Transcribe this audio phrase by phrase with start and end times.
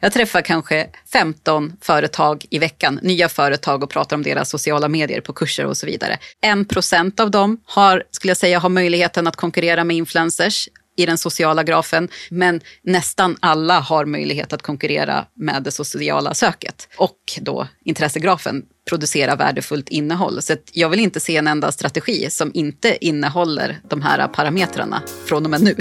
[0.00, 5.20] Jag träffar kanske 15 företag i veckan, nya företag och pratar om deras sociala medier
[5.20, 6.18] på kurser och så vidare.
[6.40, 11.06] En procent av dem har, skulle jag säga, har möjligheten att konkurrera med influencers i
[11.06, 17.18] den sociala grafen, men nästan alla har möjlighet att konkurrera med det sociala söket och
[17.40, 20.42] då intressegrafen producera värdefullt innehåll.
[20.42, 25.44] Så jag vill inte se en enda strategi som inte innehåller de här parametrarna från
[25.44, 25.76] och med nu.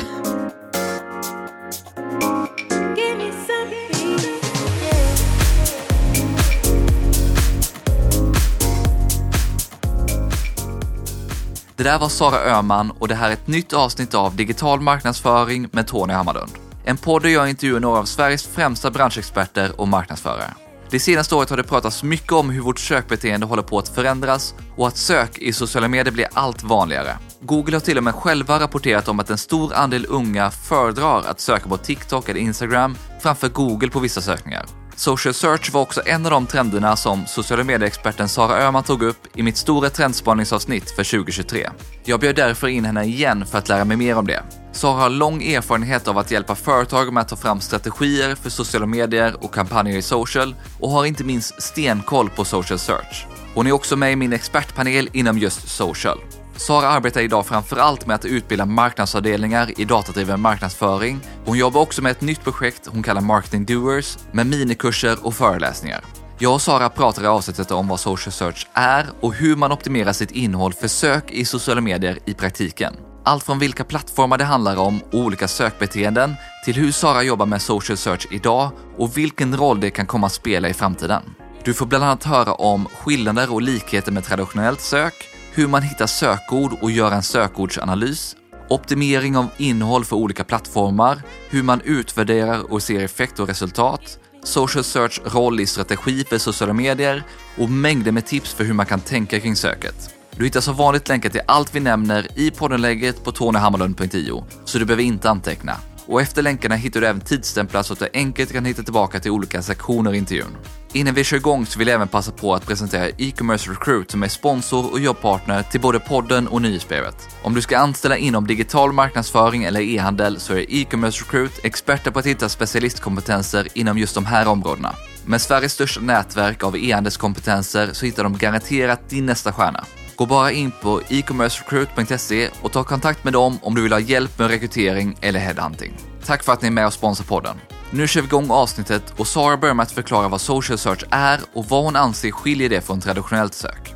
[11.77, 15.69] Det där var Sara Öhman och det här är ett nytt avsnitt av Digital marknadsföring
[15.71, 16.51] med Tony Hammarlund.
[16.85, 20.53] En podd där jag intervjuar några av Sveriges främsta branschexperter och marknadsförare.
[20.89, 24.55] Det senaste året har det pratats mycket om hur vårt sökbeteende håller på att förändras
[24.77, 27.17] och att sök i sociala medier blir allt vanligare.
[27.41, 31.39] Google har till och med själva rapporterat om att en stor andel unga föredrar att
[31.39, 34.65] söka på TikTok eller Instagram framför Google på vissa sökningar.
[34.97, 39.37] Social search var också en av de trenderna som sociala medieexperten Sara Öhman tog upp
[39.37, 41.69] i mitt stora trendspaningsavsnitt för 2023.
[42.03, 44.43] Jag bjöd därför in henne igen för att lära mig mer om det.
[44.71, 48.85] Sara har lång erfarenhet av att hjälpa företag med att ta fram strategier för sociala
[48.85, 53.25] medier och kampanjer i social och har inte minst stenkoll på social search.
[53.53, 56.17] Hon är också med i min expertpanel inom just social.
[56.57, 61.19] Sara arbetar idag framför allt med att utbilda marknadsavdelningar i datadriven marknadsföring.
[61.45, 66.01] Hon jobbar också med ett nytt projekt hon kallar Marketing Doers med minikurser och föreläsningar.
[66.39, 70.13] Jag och Sara pratar i avsnittet om vad social search är och hur man optimerar
[70.13, 72.93] sitt innehåll för sök i sociala medier i praktiken.
[73.23, 76.35] Allt från vilka plattformar det handlar om och olika sökbeteenden
[76.65, 80.33] till hur Sara jobbar med social search idag och vilken roll det kan komma att
[80.33, 81.21] spela i framtiden.
[81.63, 85.13] Du får bland annat höra om skillnader och likheter med traditionellt sök,
[85.57, 88.35] hur man hittar sökord och gör en sökordsanalys,
[88.69, 94.83] optimering av innehåll för olika plattformar, hur man utvärderar och ser effekt och resultat, social
[94.83, 97.23] search roll i strategi för sociala medier
[97.57, 100.15] och mängder med tips för hur man kan tänka kring söket.
[100.31, 104.85] Du hittar som vanligt länkar till allt vi nämner i poddenlägget på tonyhammarlund.io, så du
[104.85, 105.77] behöver inte anteckna.
[106.07, 109.31] Och efter länkarna hittar du även tidsstämplar så att du enkelt kan hitta tillbaka till
[109.31, 110.57] olika sektioner i intervjun.
[110.93, 114.23] Innan vi kör igång så vill jag även passa på att presentera e-commerce recruit som
[114.23, 117.15] är sponsor och jobbpartner till både podden och nyhetsbrevet.
[117.41, 122.19] Om du ska anställa inom digital marknadsföring eller e-handel så är e-commerce recruit experter på
[122.19, 124.95] att hitta specialistkompetenser inom just de här områdena.
[125.25, 129.85] Med Sveriges största nätverk av e-handelskompetenser så hittar de garanterat din nästa stjärna.
[130.17, 134.39] Gå bara in på e-commercerecruit.se och ta kontakt med dem om du vill ha hjälp
[134.39, 135.97] med rekrytering eller headhunting.
[136.25, 137.57] Tack för att ni är med och sponsrar podden.
[137.91, 141.39] Nu kör vi igång avsnittet och Sara börjar med att förklara vad social search är
[141.53, 143.93] och vad hon anser skiljer det från traditionellt sök.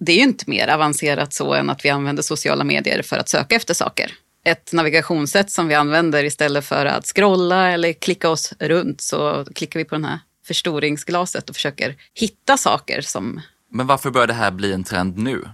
[0.00, 3.28] Det är ju inte mer avancerat så än att vi använder sociala medier för att
[3.28, 4.12] söka efter saker.
[4.44, 9.80] Ett navigationssätt som vi använder istället för att scrolla eller klicka oss runt så klickar
[9.80, 10.18] vi på den här
[10.50, 13.40] förstoringsglaset och försöker hitta saker som...
[13.72, 15.44] Men varför börjar det här bli en trend nu?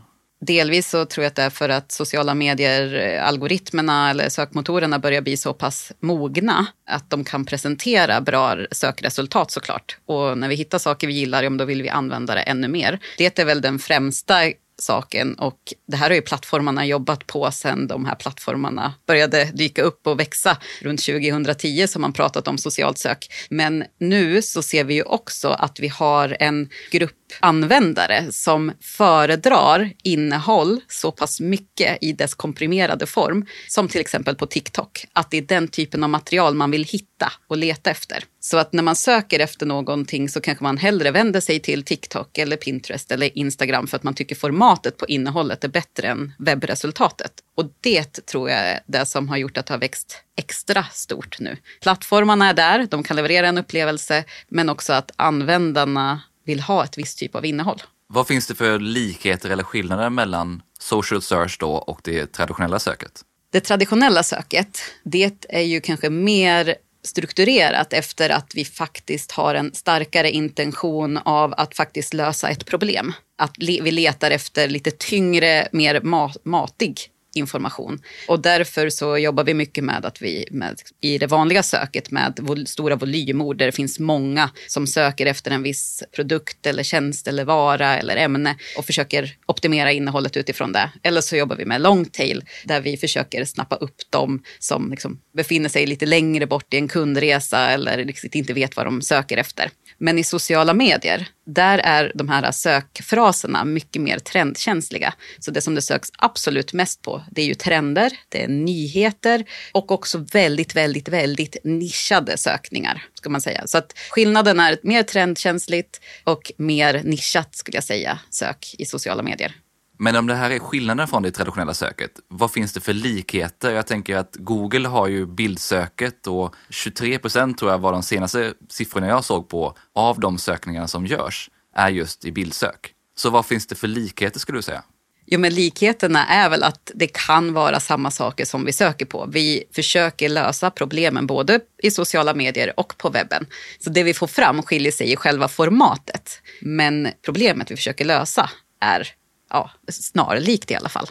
[0.41, 4.99] Delvis så tror jag att det är för att sociala medier, eh, algoritmerna eller sökmotorerna
[4.99, 9.99] börjar bli så pass mogna att de kan presentera bra sökresultat såklart.
[10.07, 12.99] Och när vi hittar saker vi gillar, ja, då vill vi använda det ännu mer.
[13.19, 14.35] Det är väl den främsta
[14.79, 19.83] saken och det här har ju plattformarna jobbat på sen de här plattformarna började dyka
[19.83, 20.57] upp och växa.
[20.83, 23.29] Runt 2010 som man pratat om socialt sök.
[23.51, 29.93] Men nu så ser vi ju också att vi har en grupp användare som föredrar
[30.03, 35.37] innehåll så pass mycket i dess komprimerade form, som till exempel på TikTok, att det
[35.37, 38.25] är den typen av material man vill hitta och leta efter.
[38.41, 42.39] Så att när man söker efter någonting så kanske man hellre vänder sig till TikTok
[42.39, 47.33] eller Pinterest eller Instagram för att man tycker formatet på innehållet är bättre än webbresultatet.
[47.57, 51.41] Och det tror jag är det som har gjort att det har växt extra stort
[51.41, 51.57] nu.
[51.83, 56.99] Plattformarna är där, de kan leverera en upplevelse, men också att användarna vill ha ett
[56.99, 57.83] visst typ av innehåll.
[58.09, 63.23] Vad finns det för likheter eller skillnader mellan social search då och det traditionella söket?
[63.53, 69.75] Det traditionella söket, det är ju kanske mer strukturerat efter att vi faktiskt har en
[69.75, 73.13] starkare intention av att faktiskt lösa ett problem.
[73.39, 76.01] Att vi letar efter lite tyngre, mer
[76.45, 78.03] matig information.
[78.29, 82.39] Och därför så jobbar vi mycket med att vi med, i det vanliga söket med
[82.43, 87.29] vol stora volymord där det finns många som söker efter en viss produkt eller tjänst
[87.29, 90.91] eller vara eller ämne och försöker optimera innehållet utifrån det.
[91.03, 95.21] Eller så jobbar vi med long tail där vi försöker snappa upp dem som liksom
[95.37, 99.37] befinner sig lite längre bort i en kundresa eller liksom inte vet vad de söker
[99.37, 99.71] efter.
[99.99, 105.15] Men i sociala medier, där är de här sökfraserna mycket mer trendkänsliga.
[105.39, 109.45] Så det som det söks absolut mest på det är ju trender, det är nyheter
[109.73, 113.05] och också väldigt, väldigt, väldigt nischade sökningar.
[113.15, 113.67] ska man säga.
[113.67, 119.23] Så att skillnaden är mer trendkänsligt och mer nischat skulle jag säga, sök i sociala
[119.23, 119.55] medier.
[119.99, 123.73] Men om det här är skillnaden från det traditionella söket, vad finns det för likheter?
[123.73, 128.55] Jag tänker att Google har ju bildsöket och 23 procent tror jag var de senaste
[128.69, 132.93] siffrorna jag såg på av de sökningarna som görs är just i bildsök.
[133.17, 134.83] Så vad finns det för likheter skulle du säga?
[135.27, 139.27] Jo, men likheterna är väl att det kan vara samma saker som vi söker på.
[139.33, 143.47] Vi försöker lösa problemen både i sociala medier och på webben.
[143.79, 146.41] Så det vi får fram skiljer sig i själva formatet.
[146.61, 148.51] Men problemet vi försöker lösa
[148.81, 149.09] är
[149.51, 151.07] ja, snarlikt i alla fall.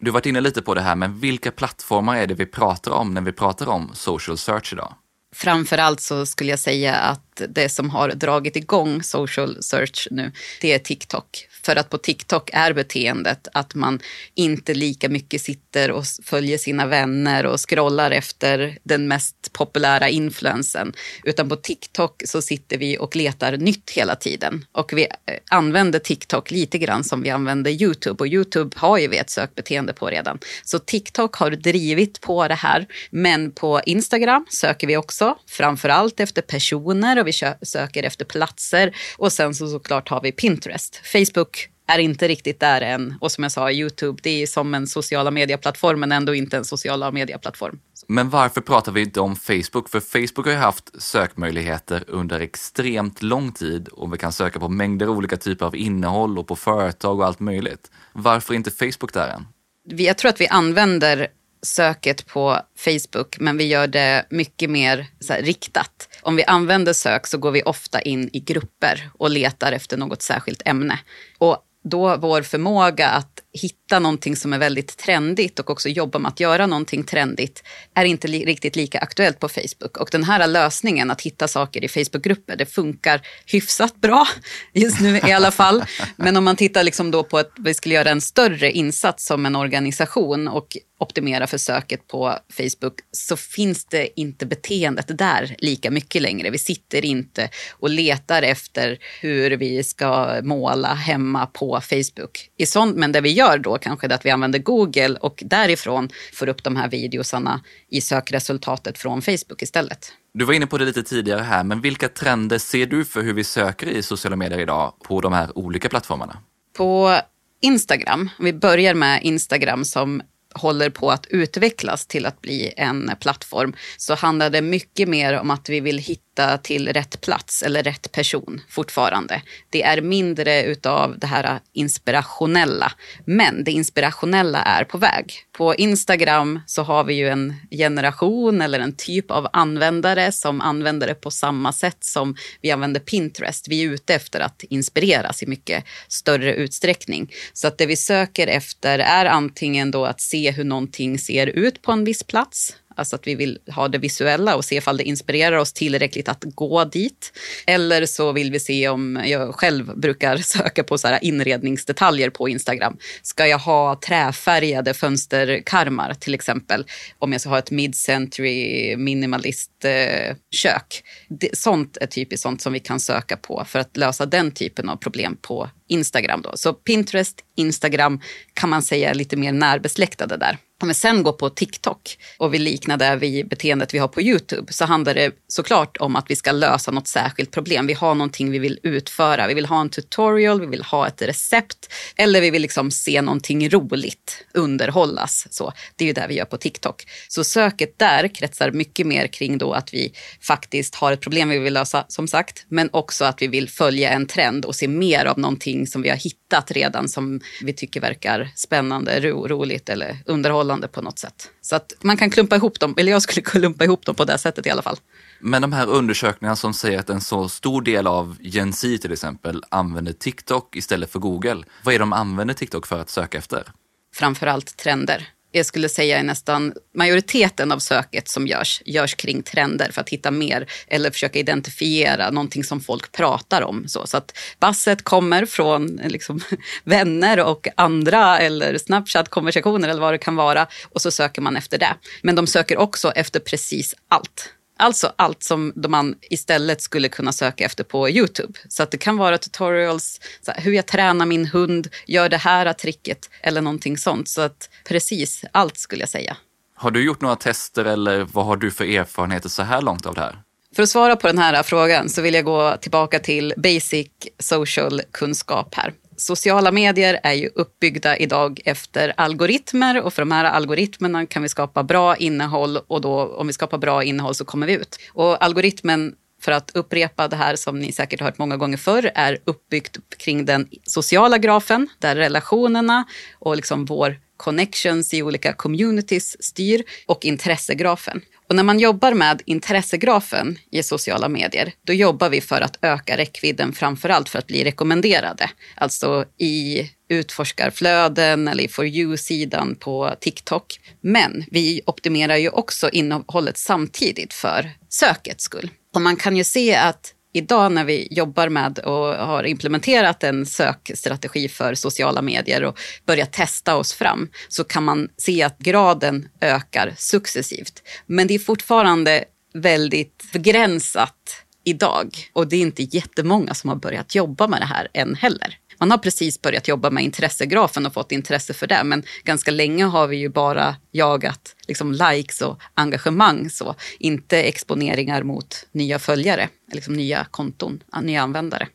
[0.00, 2.90] Du har varit inne lite på det här, men vilka plattformar är det vi pratar
[2.90, 4.94] om när vi pratar om social search idag?
[5.34, 10.72] Framförallt så skulle jag säga att det som har dragit igång social search nu, det
[10.72, 11.48] är TikTok.
[11.62, 14.00] För att på TikTok är beteendet att man
[14.34, 20.92] inte lika mycket sitter och följer sina vänner och scrollar efter den mest populära influensen.
[21.24, 24.64] Utan på TikTok så sitter vi och letar nytt hela tiden.
[24.72, 25.08] Och vi eh,
[25.50, 28.16] använder TikTok lite grann som vi använder YouTube.
[28.20, 30.38] Och YouTube har ju vi ett sökbeteende på redan.
[30.64, 32.86] Så TikTok har drivit på det här.
[33.10, 38.96] Men på Instagram söker vi också framför allt efter personer och vi söker efter platser.
[39.18, 41.00] Och sen så såklart har vi Pinterest.
[41.04, 43.14] Facebook är inte riktigt där än.
[43.20, 46.64] Och som jag sa, Youtube, det är som en sociala medieplattform men ändå inte en
[46.64, 47.78] sociala medieplattform.
[48.06, 49.88] Men varför pratar vi inte om Facebook?
[49.88, 54.68] För Facebook har ju haft sökmöjligheter under extremt lång tid och vi kan söka på
[54.68, 57.90] mängder olika typer av innehåll och på företag och allt möjligt.
[58.12, 59.46] Varför inte Facebook där än?
[59.84, 61.28] Jag tror att vi använder
[61.62, 66.08] söket på Facebook, men vi gör det mycket mer här, riktat.
[66.22, 70.22] Om vi använder sök så går vi ofta in i grupper och letar efter något
[70.22, 70.98] särskilt ämne.
[71.38, 76.28] Och då vår förmåga att hitta någonting som är väldigt trendigt och också jobba med
[76.28, 77.62] att göra någonting trendigt
[77.94, 79.96] är inte li riktigt lika aktuellt på Facebook.
[79.96, 84.26] Och den här lösningen att hitta saker i Facebookgrupper, det funkar hyfsat bra
[84.72, 85.84] just nu i alla fall.
[86.16, 89.46] Men om man tittar liksom då på att vi skulle göra en större insats som
[89.46, 95.90] en organisation och optimera för söket på Facebook så finns det inte beteendet där lika
[95.90, 96.50] mycket längre.
[96.50, 102.50] Vi sitter inte och letar efter hur vi ska måla hemma på Facebook.
[102.56, 106.08] I sånt, men det vi gör då kanske är att vi använder Google och därifrån
[106.32, 110.12] får upp de här videosarna i sökresultatet från Facebook istället.
[110.34, 113.34] Du var inne på det lite tidigare här, men vilka trender ser du för hur
[113.34, 116.38] vi söker i sociala medier idag på de här olika plattformarna?
[116.76, 117.20] På
[117.60, 120.22] Instagram, om vi börjar med Instagram som
[120.54, 125.50] håller på att utvecklas till att bli en plattform så handlar det mycket mer om
[125.50, 129.42] att vi vill hitta till rätt plats eller rätt person fortfarande.
[129.70, 132.92] Det är mindre utav det här inspirationella.
[133.24, 135.32] Men det inspirationella är på väg.
[135.52, 141.06] På Instagram så har vi ju en generation eller en typ av användare som använder
[141.06, 143.68] det på samma sätt som vi använder Pinterest.
[143.68, 147.32] Vi är ute efter att inspireras i mycket större utsträckning.
[147.52, 151.82] Så att det vi söker efter är antingen då att se hur någonting ser ut
[151.82, 155.04] på en viss plats Alltså att vi vill ha det visuella och se ifall det
[155.04, 157.32] inspirerar oss tillräckligt att gå dit.
[157.66, 162.48] Eller så vill vi se om, jag själv brukar söka på så här inredningsdetaljer på
[162.48, 162.96] Instagram.
[163.22, 166.84] Ska jag ha träfärgade fönsterkarmar till exempel?
[167.18, 171.02] Om jag ska ha ett mid-century minimalist eh, kök.
[171.28, 174.88] Det, sånt är typiskt sånt som vi kan söka på för att lösa den typen
[174.88, 176.42] av problem på Instagram.
[176.42, 176.52] Då.
[176.54, 178.20] Så Pinterest, Instagram
[178.54, 180.58] kan man säga är lite mer närbesläktade där.
[180.82, 184.22] Om vi sen går på TikTok och vi liknar det vid beteendet vi har på
[184.22, 187.86] YouTube så handlar det såklart om att vi ska lösa något särskilt problem.
[187.86, 189.46] Vi har någonting vi vill utföra.
[189.46, 193.22] Vi vill ha en tutorial, vi vill ha ett recept eller vi vill liksom se
[193.22, 195.46] någonting roligt, underhållas.
[195.50, 197.06] Så, det är ju det vi gör på TikTok.
[197.28, 201.58] Så söket där kretsar mycket mer kring då att vi faktiskt har ett problem vi
[201.58, 205.24] vill lösa, som sagt, men också att vi vill följa en trend och se mer
[205.24, 210.18] av någonting som vi har hittat redan som vi tycker verkar spännande, ro, roligt eller
[210.26, 211.50] underhållande på något sätt.
[211.60, 214.38] Så att man kan klumpa ihop dem, eller jag skulle klumpa ihop dem på det
[214.38, 214.96] sättet i alla fall.
[215.40, 219.12] Men de här undersökningarna som säger att en så stor del av Gen Z till
[219.12, 221.64] exempel använder TikTok istället för Google.
[221.82, 223.72] Vad är det de använder TikTok för att söka efter?
[224.14, 229.90] Framförallt trender jag skulle säga är nästan majoriteten av söket som görs, görs kring trender
[229.92, 233.88] för att hitta mer eller försöka identifiera någonting som folk pratar om.
[233.88, 236.40] Så, så att basset kommer från liksom,
[236.84, 241.78] vänner och andra eller Snapchat-konversationer eller vad det kan vara och så söker man efter
[241.78, 241.94] det.
[242.22, 244.52] Men de söker också efter precis allt.
[244.78, 248.58] Alltså allt som man istället skulle kunna söka efter på Youtube.
[248.68, 252.72] Så att det kan vara tutorials, här, hur jag tränar min hund, gör det här
[252.72, 254.28] tricket eller någonting sånt.
[254.28, 256.36] Så att precis allt skulle jag säga.
[256.74, 260.14] Har du gjort några tester eller vad har du för erfarenheter så här långt av
[260.14, 260.42] det här?
[260.76, 264.08] För att svara på den här frågan så vill jag gå tillbaka till basic
[264.38, 265.92] social kunskap här.
[266.18, 271.48] Sociala medier är ju uppbyggda idag efter algoritmer och för de här algoritmerna kan vi
[271.48, 274.98] skapa bra innehåll och då om vi skapar bra innehåll så kommer vi ut.
[275.12, 279.10] Och algoritmen för att upprepa det här som ni säkert har hört många gånger förr,
[279.14, 283.04] är uppbyggt kring den sociala grafen, där relationerna
[283.38, 288.20] och liksom vår connections i olika communities styr och intressegrafen.
[288.48, 293.16] Och när man jobbar med intressegrafen i sociala medier, då jobbar vi för att öka
[293.16, 295.50] räckvidden framför allt för att bli rekommenderade.
[295.74, 300.80] Alltså i utforskarflöden eller i For you-sidan på TikTok.
[301.00, 305.70] Men vi optimerar ju också innehållet samtidigt för sökets skull.
[305.94, 310.46] Och man kan ju se att idag när vi jobbar med och har implementerat en
[310.46, 316.28] sökstrategi för sociala medier och börjat testa oss fram så kan man se att graden
[316.40, 317.82] ökar successivt.
[318.06, 324.14] Men det är fortfarande väldigt begränsat idag och det är inte jättemånga som har börjat
[324.14, 325.58] jobba med det här än heller.
[325.80, 328.84] Man har precis börjat jobba med intressegrafen och fått intresse för det.
[328.84, 333.50] Men ganska länge har vi ju bara jagat liksom likes och engagemang.
[333.50, 338.68] Så, inte exponeringar mot nya följare, liksom nya konton, nya användare.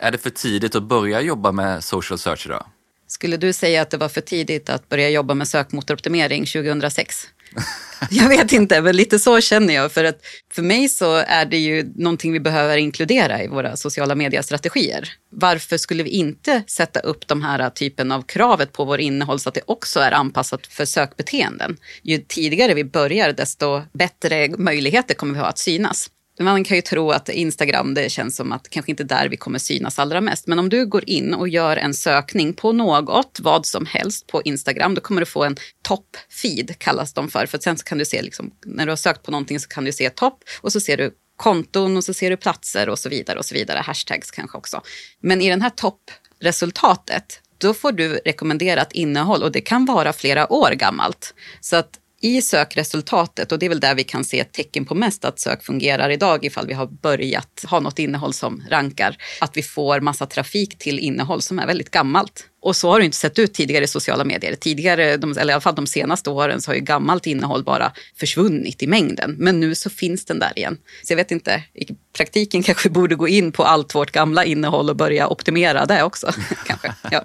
[0.00, 2.66] Är det för tidigt att börja jobba med social search idag?
[3.06, 7.26] Skulle du säga att det var för tidigt att börja jobba med sökmotoroptimering 2006?
[8.10, 9.92] Jag vet inte, men lite så känner jag.
[9.92, 10.20] För att
[10.52, 15.12] för mig så är det ju någonting vi behöver inkludera i våra sociala mediestrategier.
[15.30, 19.48] Varför skulle vi inte sätta upp de här typen av kravet på vår innehåll så
[19.48, 21.76] att det också är anpassat för sökbeteenden?
[22.02, 26.10] Ju tidigare vi börjar, desto bättre möjligheter kommer vi ha att synas.
[26.40, 29.58] Man kan ju tro att Instagram, det känns som att kanske inte där vi kommer
[29.58, 30.46] synas allra mest.
[30.46, 34.42] Men om du går in och gör en sökning på något, vad som helst på
[34.42, 35.56] Instagram, då kommer du få en
[35.88, 37.46] topp-feed, kallas de för.
[37.46, 39.84] För sen så kan du se, liksom, när du har sökt på någonting så kan
[39.84, 43.08] du se topp och så ser du konton och så ser du platser och så
[43.08, 43.78] vidare och så vidare.
[43.78, 44.82] Hashtags kanske också.
[45.20, 50.52] Men i den här toppresultatet, då får du rekommenderat innehåll och det kan vara flera
[50.52, 51.34] år gammalt.
[51.60, 54.94] Så att i sökresultatet, och det är väl där vi kan se ett tecken på
[54.94, 59.56] mest att sök fungerar idag ifall vi har börjat ha något innehåll som rankar, att
[59.56, 62.46] vi får massa trafik till innehåll som är väldigt gammalt.
[62.62, 64.54] Och så har det inte sett ut tidigare i sociala medier.
[64.54, 67.92] Tidigare, de, eller i alla fall de senaste åren, så har ju gammalt innehåll bara
[68.16, 69.36] försvunnit i mängden.
[69.38, 70.78] Men nu så finns den där igen.
[71.02, 74.44] Så jag vet inte, i praktiken kanske vi borde gå in på allt vårt gamla
[74.44, 76.32] innehåll och börja optimera det också.
[76.66, 76.94] kanske.
[77.10, 77.24] Ja.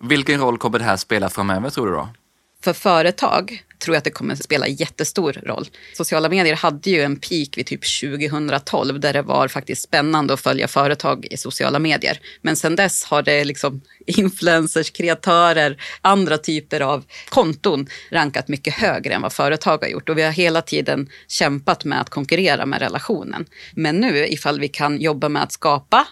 [0.00, 2.08] Vilken roll kommer det här spela framöver tror du då?
[2.64, 5.68] För företag tror jag att det kommer att spela jättestor roll.
[5.94, 10.40] Sociala medier hade ju en peak vid typ 2012 där det var faktiskt spännande att
[10.40, 12.20] följa företag i sociala medier.
[12.42, 19.14] Men sen dess har det liksom influencers, kreatörer, andra typer av konton rankat mycket högre
[19.14, 20.08] än vad företag har gjort.
[20.08, 23.46] Och vi har hela tiden kämpat med att konkurrera med relationen.
[23.74, 26.06] Men nu ifall vi kan jobba med att skapa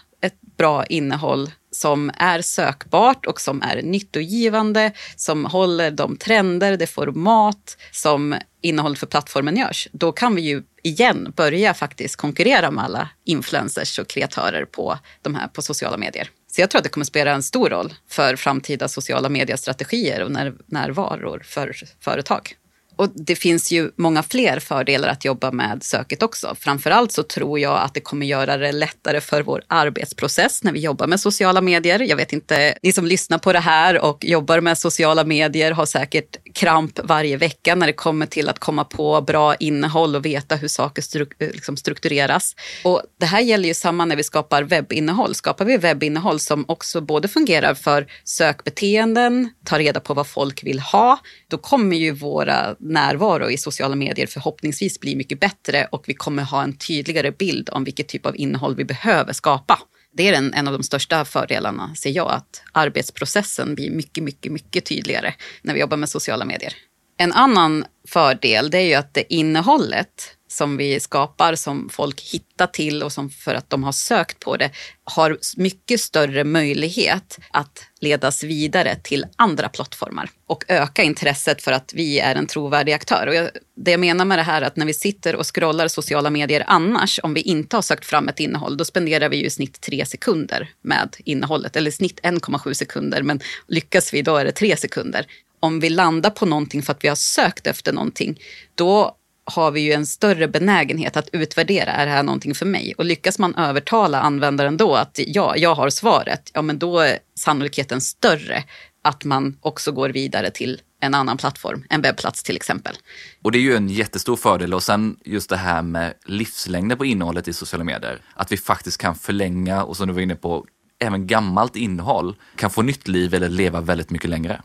[0.57, 7.77] bra innehåll som är sökbart och som är nyttogivande, som håller de trender, det format
[7.91, 13.09] som innehåll för plattformen görs, då kan vi ju igen börja faktiskt konkurrera med alla
[13.25, 16.29] influencers och kreatörer på, de här, på sociala medier.
[16.51, 20.31] Så jag tror att det kommer spela en stor roll för framtida sociala mediestrategier och
[20.31, 22.55] när, närvaror för företag.
[22.97, 26.55] Och det finns ju många fler fördelar att jobba med söket också.
[26.59, 30.79] Framförallt så tror jag att det kommer göra det lättare för vår arbetsprocess när vi
[30.79, 31.99] jobbar med sociala medier.
[31.99, 35.85] Jag vet inte, ni som lyssnar på det här och jobbar med sociala medier har
[35.85, 40.55] säkert kramp varje vecka när det kommer till att komma på bra innehåll och veta
[40.55, 42.55] hur saker stru eh, liksom struktureras.
[42.83, 45.35] Och det här gäller ju samma när vi skapar webbinnehåll.
[45.35, 50.79] Skapar vi webbinnehåll som också både fungerar för sökbeteenden, tar reda på vad folk vill
[50.79, 56.13] ha, då kommer ju våra närvaro i sociala medier förhoppningsvis bli mycket bättre och vi
[56.13, 59.79] kommer ha en tydligare bild om vilket typ av innehåll vi behöver skapa.
[60.13, 64.51] Det är en, en av de största fördelarna, ser jag, att arbetsprocessen blir mycket, mycket,
[64.51, 66.73] mycket tydligare när vi jobbar med sociala medier.
[67.17, 72.67] En annan fördel det är ju att det innehållet som vi skapar, som folk hittar
[72.67, 74.71] till och som för att de har sökt på det,
[75.03, 81.93] har mycket större möjlighet att ledas vidare till andra plattformar och öka intresset för att
[81.93, 83.27] vi är en trovärdig aktör.
[83.27, 85.87] Och jag, det jag menar med det här är att när vi sitter och scrollar
[85.87, 89.45] sociala medier annars, om vi inte har sökt fram ett innehåll, då spenderar vi ju
[89.45, 94.35] i snitt tre sekunder med innehållet, eller i snitt 1,7 sekunder, men lyckas vi då
[94.35, 95.25] är det tre sekunder.
[95.59, 98.39] Om vi landar på någonting för att vi har sökt efter någonting,
[98.75, 99.16] då
[99.51, 102.93] har vi ju en större benägenhet att utvärdera, är det här någonting för mig?
[102.97, 107.19] Och lyckas man övertala användaren då att ja, jag har svaret, ja men då är
[107.35, 108.63] sannolikheten större
[109.01, 112.95] att man också går vidare till en annan plattform, en webbplats till exempel.
[113.43, 117.05] Och det är ju en jättestor fördel och sen just det här med livslängden på
[117.05, 118.21] innehållet i sociala medier.
[118.33, 120.65] Att vi faktiskt kan förlänga och som du var inne på,
[120.99, 124.61] även gammalt innehåll kan få nytt liv eller leva väldigt mycket längre.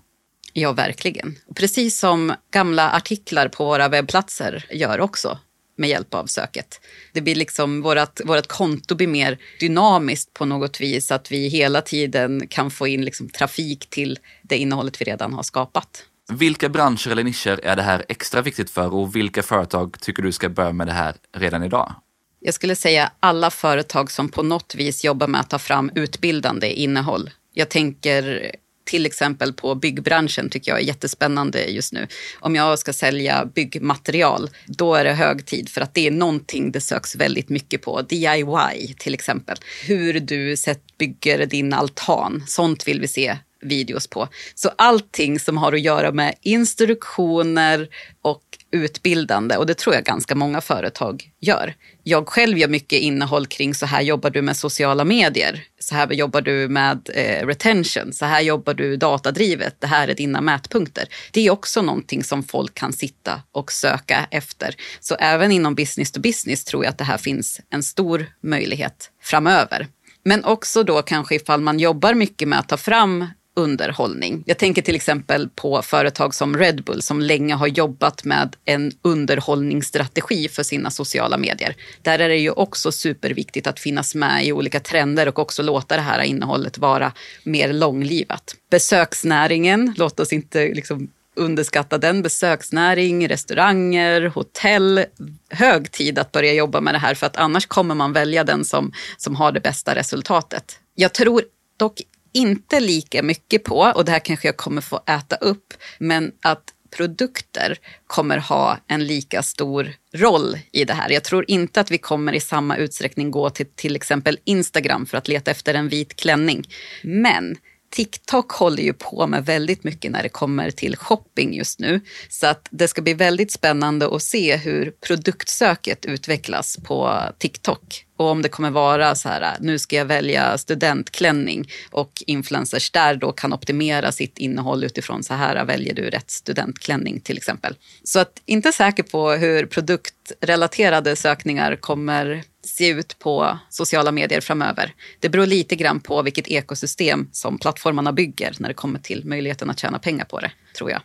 [0.53, 1.37] Ja, verkligen.
[1.55, 5.39] Precis som gamla artiklar på våra webbplatser gör också
[5.77, 6.81] med hjälp av söket.
[7.13, 11.81] Det blir liksom, vårat, vårat konto blir mer dynamiskt på något vis, att vi hela
[11.81, 16.05] tiden kan få in liksom trafik till det innehållet vi redan har skapat.
[16.33, 20.33] Vilka branscher eller nischer är det här extra viktigt för och vilka företag tycker du
[20.33, 21.95] ska börja med det här redan idag?
[22.41, 26.73] Jag skulle säga alla företag som på något vis jobbar med att ta fram utbildande
[26.73, 27.31] innehåll.
[27.53, 28.53] Jag tänker
[28.93, 32.07] till exempel på byggbranschen tycker jag är jättespännande just nu.
[32.41, 36.73] Om jag ska sälja byggmaterial, då är det hög tid för att det är någonting
[36.73, 38.03] det söks väldigt mycket på.
[38.03, 39.57] DIY till exempel.
[39.87, 40.57] Hur du
[40.99, 44.29] bygger din altan, sånt vill vi se videos på.
[44.55, 47.89] Så allting som har att göra med instruktioner
[48.23, 51.75] och utbildande och det tror jag ganska många företag gör.
[52.03, 56.13] Jag själv gör mycket innehåll kring så här jobbar du med sociala medier, så här
[56.13, 61.09] jobbar du med eh, retention, så här jobbar du datadrivet, det här är dina mätpunkter.
[61.31, 64.75] Det är också någonting som folk kan sitta och söka efter.
[65.01, 69.11] Så även inom business to business tror jag att det här finns en stor möjlighet
[69.23, 69.89] framöver.
[70.25, 74.43] Men också då kanske ifall man jobbar mycket med att ta fram underhållning.
[74.47, 78.93] Jag tänker till exempel på företag som Red Bull som länge har jobbat med en
[79.03, 81.77] underhållningsstrategi för sina sociala medier.
[82.03, 85.97] Där är det ju också superviktigt att finnas med i olika trender och också låta
[85.97, 87.13] det här innehållet vara
[87.45, 88.55] mer långlivat.
[88.71, 92.23] Besöksnäringen, låt oss inte liksom underskatta den.
[92.23, 95.05] Besöksnäring, restauranger, hotell.
[95.51, 98.65] Hög tid att börja jobba med det här för att annars kommer man välja den
[98.65, 100.79] som, som har det bästa resultatet.
[100.95, 101.43] Jag tror
[101.77, 106.33] dock inte lika mycket på, och det här kanske jag kommer få äta upp, men
[106.41, 106.63] att
[106.97, 111.11] produkter kommer ha en lika stor roll i det här.
[111.11, 115.19] Jag tror inte att vi kommer i samma utsträckning gå till till exempel Instagram för
[115.19, 116.69] att leta efter en vit klänning.
[117.03, 117.57] Men
[117.93, 122.01] TikTok håller ju på med väldigt mycket när det kommer till shopping just nu.
[122.29, 128.07] Så att det ska bli väldigt spännande att se hur produktsöket utvecklas på TikTok.
[128.17, 133.17] Och om det kommer vara så här, nu ska jag välja studentklänning och influencers där
[133.17, 137.75] då kan optimera sitt innehåll utifrån så här väljer du rätt studentklänning till exempel.
[138.05, 144.95] Så att inte säker på hur produktrelaterade sökningar kommer se ut på sociala medier framöver.
[145.21, 149.71] Det beror lite grann på vilket ekosystem som plattformarna bygger när det kommer till möjligheten
[149.71, 151.01] att tjäna pengar på det, tror jag.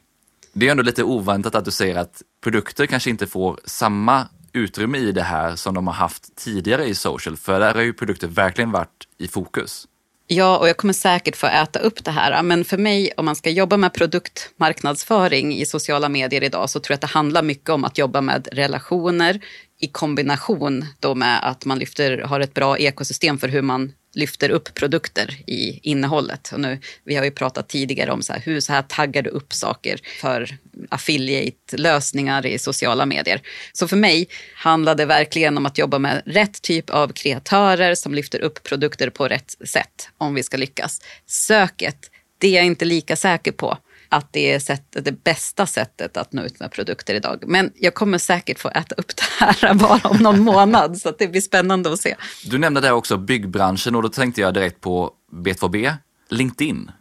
[0.53, 4.97] Det är ändå lite oväntat att du säger att produkter kanske inte får samma utrymme
[4.97, 8.27] i det här som de har haft tidigare i social, för där har ju produkter
[8.27, 9.87] verkligen varit i fokus.
[10.29, 12.43] Ja, och jag kommer säkert få äta upp det här.
[12.43, 16.93] Men för mig, om man ska jobba med produktmarknadsföring i sociala medier idag, så tror
[16.93, 19.39] jag att det handlar mycket om att jobba med relationer
[19.79, 24.49] i kombination då med att man lyfter, har ett bra ekosystem för hur man lyfter
[24.49, 26.51] upp produkter i innehållet.
[26.53, 29.29] Och nu, vi har ju pratat tidigare om så här, hur så här taggar du
[29.29, 30.57] upp saker för
[30.89, 33.41] affiliate-lösningar i sociala medier.
[33.73, 38.13] Så för mig handlar det verkligen om att jobba med rätt typ av kreatörer som
[38.13, 41.01] lyfter upp produkter på rätt sätt om vi ska lyckas.
[41.25, 43.77] Söket, det är jag inte lika säker på
[44.09, 47.43] att det är sättet, det bästa sättet att nå ut med produkter idag.
[47.47, 51.27] Men jag kommer säkert få äta upp det här bara om någon månad, så det
[51.27, 52.15] blir spännande att se.
[52.45, 55.93] Du nämnde där också byggbranschen och då tänkte jag direkt på B2B,
[56.29, 56.91] LinkedIn.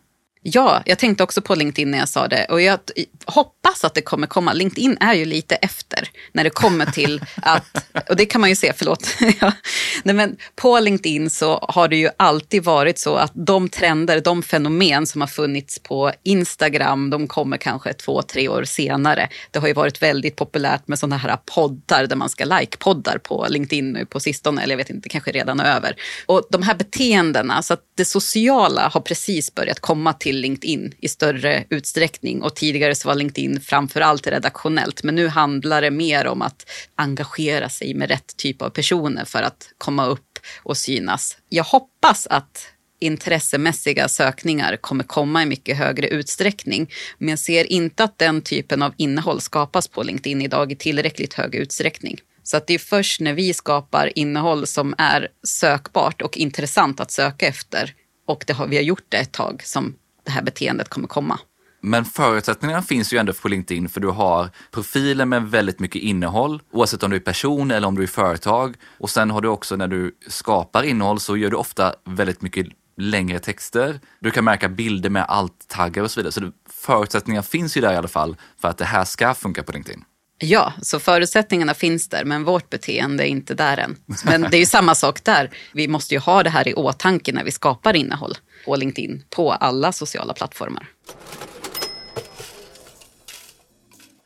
[0.48, 2.44] Ja, jag tänkte också på LinkedIn när jag sa det.
[2.44, 2.78] Och jag
[3.24, 4.52] hoppas att det kommer komma.
[4.52, 8.56] LinkedIn är ju lite efter när det kommer till att, och det kan man ju
[8.56, 9.08] se, förlåt.
[10.02, 14.42] Nej, men på LinkedIn så har det ju alltid varit så att de trender, de
[14.42, 19.28] fenomen som har funnits på Instagram, de kommer kanske två, tre år senare.
[19.50, 23.46] Det har ju varit väldigt populärt med sådana här poddar där man ska like-poddar på
[23.48, 25.96] LinkedIn nu på sistone, eller jag vet inte, kanske redan över.
[26.26, 31.08] Och de här beteendena, så att det sociala har precis börjat komma till LinkedIn i
[31.08, 36.26] större utsträckning och tidigare så var LinkedIn framför allt redaktionellt, men nu handlar det mer
[36.26, 41.36] om att engagera sig med rätt typ av personer för att komma upp och synas.
[41.48, 42.68] Jag hoppas att
[42.98, 46.90] intressemässiga sökningar kommer komma i mycket högre utsträckning.
[47.18, 51.34] Men jag ser inte att den typen av innehåll skapas på LinkedIn idag i tillräckligt
[51.34, 52.20] hög utsträckning.
[52.42, 57.10] Så att det är först när vi skapar innehåll som är sökbart och intressant att
[57.10, 57.94] söka efter
[58.26, 59.94] och det har, vi har gjort det ett tag som
[60.26, 61.38] det här beteendet kommer komma.
[61.80, 66.62] Men förutsättningarna finns ju ändå på LinkedIn för du har profiler med väldigt mycket innehåll,
[66.72, 68.74] oavsett om du är person eller om du är företag.
[68.98, 72.66] Och sen har du också när du skapar innehåll så gör du ofta väldigt mycket
[72.96, 74.00] längre texter.
[74.20, 76.32] Du kan märka bilder med alt-taggar och så vidare.
[76.32, 79.72] Så förutsättningar finns ju där i alla fall för att det här ska funka på
[79.72, 80.04] LinkedIn.
[80.38, 83.96] Ja, så förutsättningarna finns där, men vårt beteende är inte där än.
[84.24, 85.50] Men det är ju samma sak där.
[85.72, 89.52] Vi måste ju ha det här i åtanke när vi skapar innehåll på LinkedIn, på
[89.52, 90.88] alla sociala plattformar.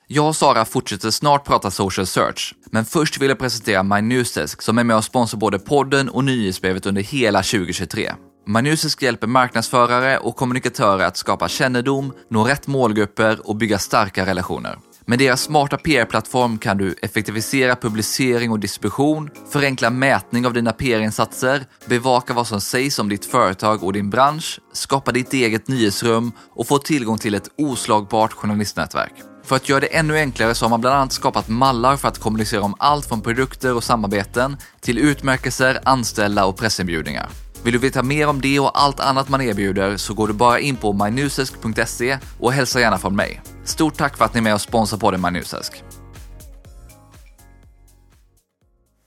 [0.06, 4.78] Jag och Sara fortsätter snart prata social search, men först vill jag presentera MyNewsDesk som
[4.78, 8.12] är med och sponsrar både podden och nyhetsbrevet under hela 2023.
[8.46, 14.78] MyNewsDesk hjälper marknadsförare och kommunikatörer att skapa kännedom, nå rätt målgrupper och bygga starka relationer.
[15.10, 21.64] Med deras smarta PR-plattform kan du effektivisera publicering och distribution, förenkla mätning av dina PR-insatser,
[21.86, 26.66] bevaka vad som sägs om ditt företag och din bransch, skapa ditt eget nyhetsrum och
[26.66, 29.12] få tillgång till ett oslagbart journalistnätverk.
[29.44, 32.18] För att göra det ännu enklare så har man bland annat skapat mallar för att
[32.18, 37.28] kommunicera om allt från produkter och samarbeten till utmärkelser, anställda och pressinbjudningar.
[37.64, 40.60] Vill du veta mer om det och allt annat man erbjuder så går du bara
[40.60, 43.40] in på mynewsesk.se och hälsa gärna från mig.
[43.64, 45.82] Stort tack för att ni är med och sponsrar podden MyNewsDesk.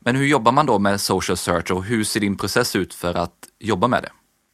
[0.06, 3.14] Men hur jobbar man då med social search och hur ser din process ut för
[3.14, 4.10] att jobba med det?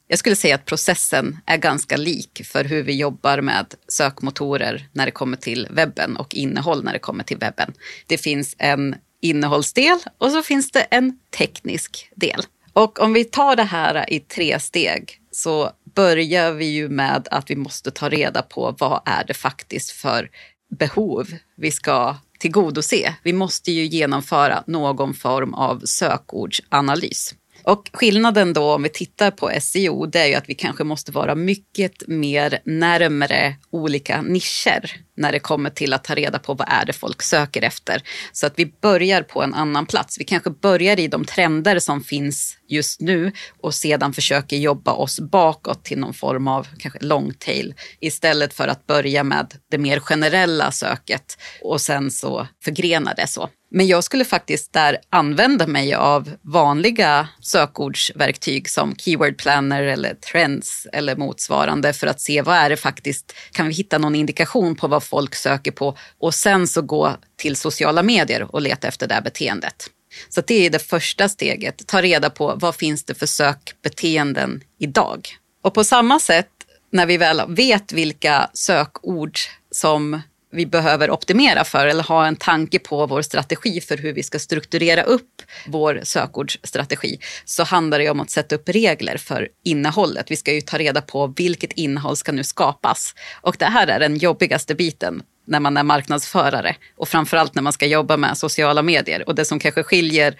[0.08, 5.06] Jag skulle säga att processen är ganska lik för hur vi jobbar med sökmotorer när
[5.06, 7.72] det kommer till webben och innehåll när det kommer till webben.
[8.06, 12.42] Det finns en innehållsdel och så finns det en teknisk del.
[12.72, 17.50] Och om vi tar det här i tre steg så börjar vi ju med att
[17.50, 20.30] vi måste ta reda på vad är det faktiskt för
[20.78, 23.14] behov vi ska tillgodose.
[23.22, 27.34] Vi måste ju genomföra någon form av sökordsanalys.
[27.62, 31.12] Och skillnaden då om vi tittar på SEO, det är ju att vi kanske måste
[31.12, 36.68] vara mycket mer närmre olika nischer när det kommer till att ta reda på vad
[36.70, 38.02] är det folk söker efter.
[38.32, 40.20] Så att vi börjar på en annan plats.
[40.20, 45.20] Vi kanske börjar i de trender som finns just nu och sedan försöker jobba oss
[45.20, 50.00] bakåt till någon form av kanske long tail istället för att börja med det mer
[50.00, 53.48] generella söket och sen så förgrena det så.
[53.72, 60.86] Men jag skulle faktiskt där använda mig av vanliga sökordsverktyg som Keyword Planner eller Trends
[60.92, 64.88] eller motsvarande för att se vad är det faktiskt, kan vi hitta någon indikation på
[64.88, 69.14] vad folk söker på och sen så gå till sociala medier och leta efter det
[69.14, 69.90] här beteendet.
[70.28, 75.28] Så det är det första steget, ta reda på vad finns det för sökbeteenden idag.
[75.62, 76.48] Och på samma sätt
[76.92, 79.38] när vi väl vet vilka sökord
[79.70, 80.20] som
[80.52, 84.38] vi behöver optimera för eller ha en tanke på vår strategi för hur vi ska
[84.38, 90.30] strukturera upp vår sökordsstrategi så handlar det om att sätta upp regler för innehållet.
[90.30, 93.14] Vi ska ju ta reda på vilket innehåll ska nu skapas.
[93.40, 97.72] Och det här är den jobbigaste biten när man är marknadsförare och framförallt när man
[97.72, 99.28] ska jobba med sociala medier.
[99.28, 100.34] Och det som kanske skiljer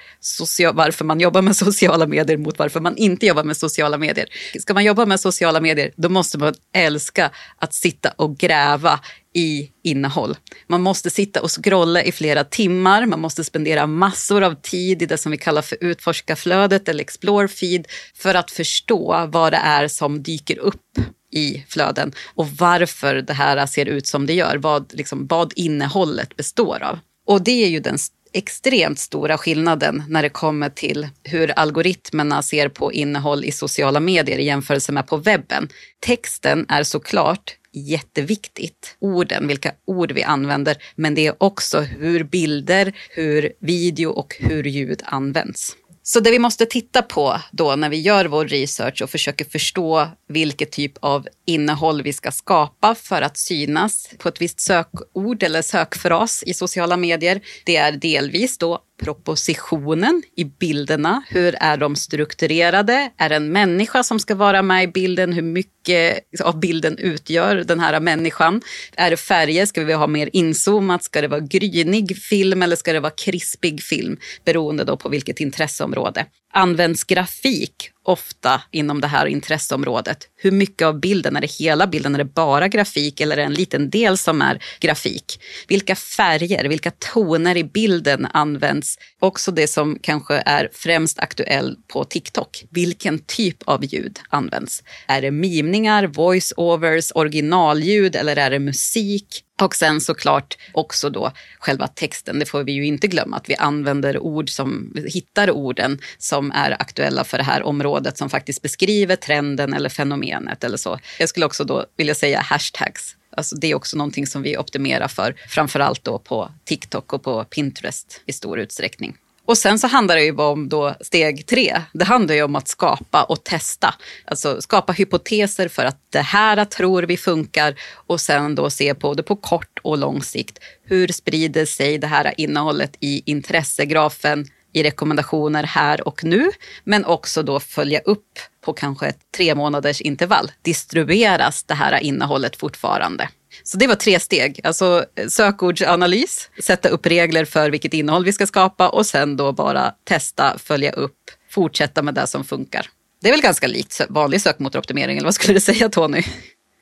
[0.73, 4.27] varför man jobbar med sociala medier mot varför man inte jobbar med sociala medier.
[4.61, 9.01] Ska man jobba med sociala medier, då måste man älska att sitta och gräva
[9.35, 10.37] i innehåll.
[10.67, 15.07] Man måste sitta och scrolla i flera timmar, man måste spendera massor av tid i
[15.07, 19.89] det som vi kallar för utforskarflödet eller explore feed för att förstå vad det är
[19.89, 20.99] som dyker upp
[21.33, 26.37] i flöden och varför det här ser ut som det gör, vad, liksom, vad innehållet
[26.37, 26.99] består av.
[27.27, 27.99] Och det är ju den
[28.33, 34.39] extremt stora skillnaden när det kommer till hur algoritmerna ser på innehåll i sociala medier
[34.39, 35.69] i jämförelse med på webben.
[36.01, 38.97] Texten är såklart jätteviktigt.
[38.99, 44.65] Orden, vilka ord vi använder, men det är också hur bilder, hur video och hur
[44.65, 45.77] ljud används.
[46.03, 50.09] Så det vi måste titta på då när vi gör vår research och försöker förstå
[50.29, 55.63] vilket typ av innehåll vi ska skapa för att synas på ett visst sökord eller
[55.63, 61.23] sökfras i sociala medier, det är delvis då propositionen i bilderna.
[61.29, 63.11] Hur är de strukturerade?
[63.17, 65.33] Är det en människa som ska vara med i bilden?
[65.33, 68.63] Hur mycket av bilden utgör den här människan?
[68.97, 69.67] Är det färger?
[69.67, 71.05] Ska vi ha mer inzoomat?
[71.05, 74.19] Ska det vara grynig film eller ska det vara krispig film?
[74.45, 76.27] Beroende då på vilket intresseområde.
[76.53, 80.29] Används grafik ofta inom det här intresseområdet.
[80.37, 83.47] Hur mycket av bilden, är det hela bilden, är det bara grafik eller är det
[83.47, 85.41] en liten del som är grafik?
[85.69, 88.99] Vilka färger, vilka toner i bilden används?
[89.21, 92.65] Också det som kanske är främst aktuellt på TikTok.
[92.71, 94.83] Vilken typ av ljud används?
[95.07, 99.45] Är det mimningar, voice-overs, originalljud eller är det musik?
[99.61, 102.39] Och sen såklart också då själva texten.
[102.39, 106.77] Det får vi ju inte glömma att vi använder ord som, hittar orden som är
[106.83, 110.99] aktuella för det här området som faktiskt beskriver trenden eller fenomenet eller så.
[111.19, 113.17] Jag skulle också då vilja säga hashtags.
[113.37, 117.45] Alltså det är också någonting som vi optimerar för, framförallt då på TikTok och på
[117.45, 119.17] Pinterest i stor utsträckning.
[119.51, 121.83] Och sen så handlar det ju om då steg tre.
[121.93, 123.95] Det handlar ju om att skapa och testa.
[124.25, 129.15] Alltså skapa hypoteser för att det här tror vi funkar och sen då se på
[129.15, 130.59] det på kort och lång sikt.
[130.85, 136.51] Hur sprider sig det här innehållet i intressegrafen, i rekommendationer här och nu,
[136.85, 140.51] men också då följa upp på kanske ett tre månaders intervall.
[140.63, 143.29] Distribueras det här innehållet fortfarande?
[143.63, 144.61] Så det var tre steg.
[144.65, 149.95] Alltså sökordsanalys, sätta upp regler för vilket innehåll vi ska skapa och sen då bara
[150.05, 151.17] testa, följa upp,
[151.51, 152.87] fortsätta med det som funkar.
[153.23, 156.23] Det är väl ganska likt vanlig sökmotoroptimering, eller vad skulle du säga Tony?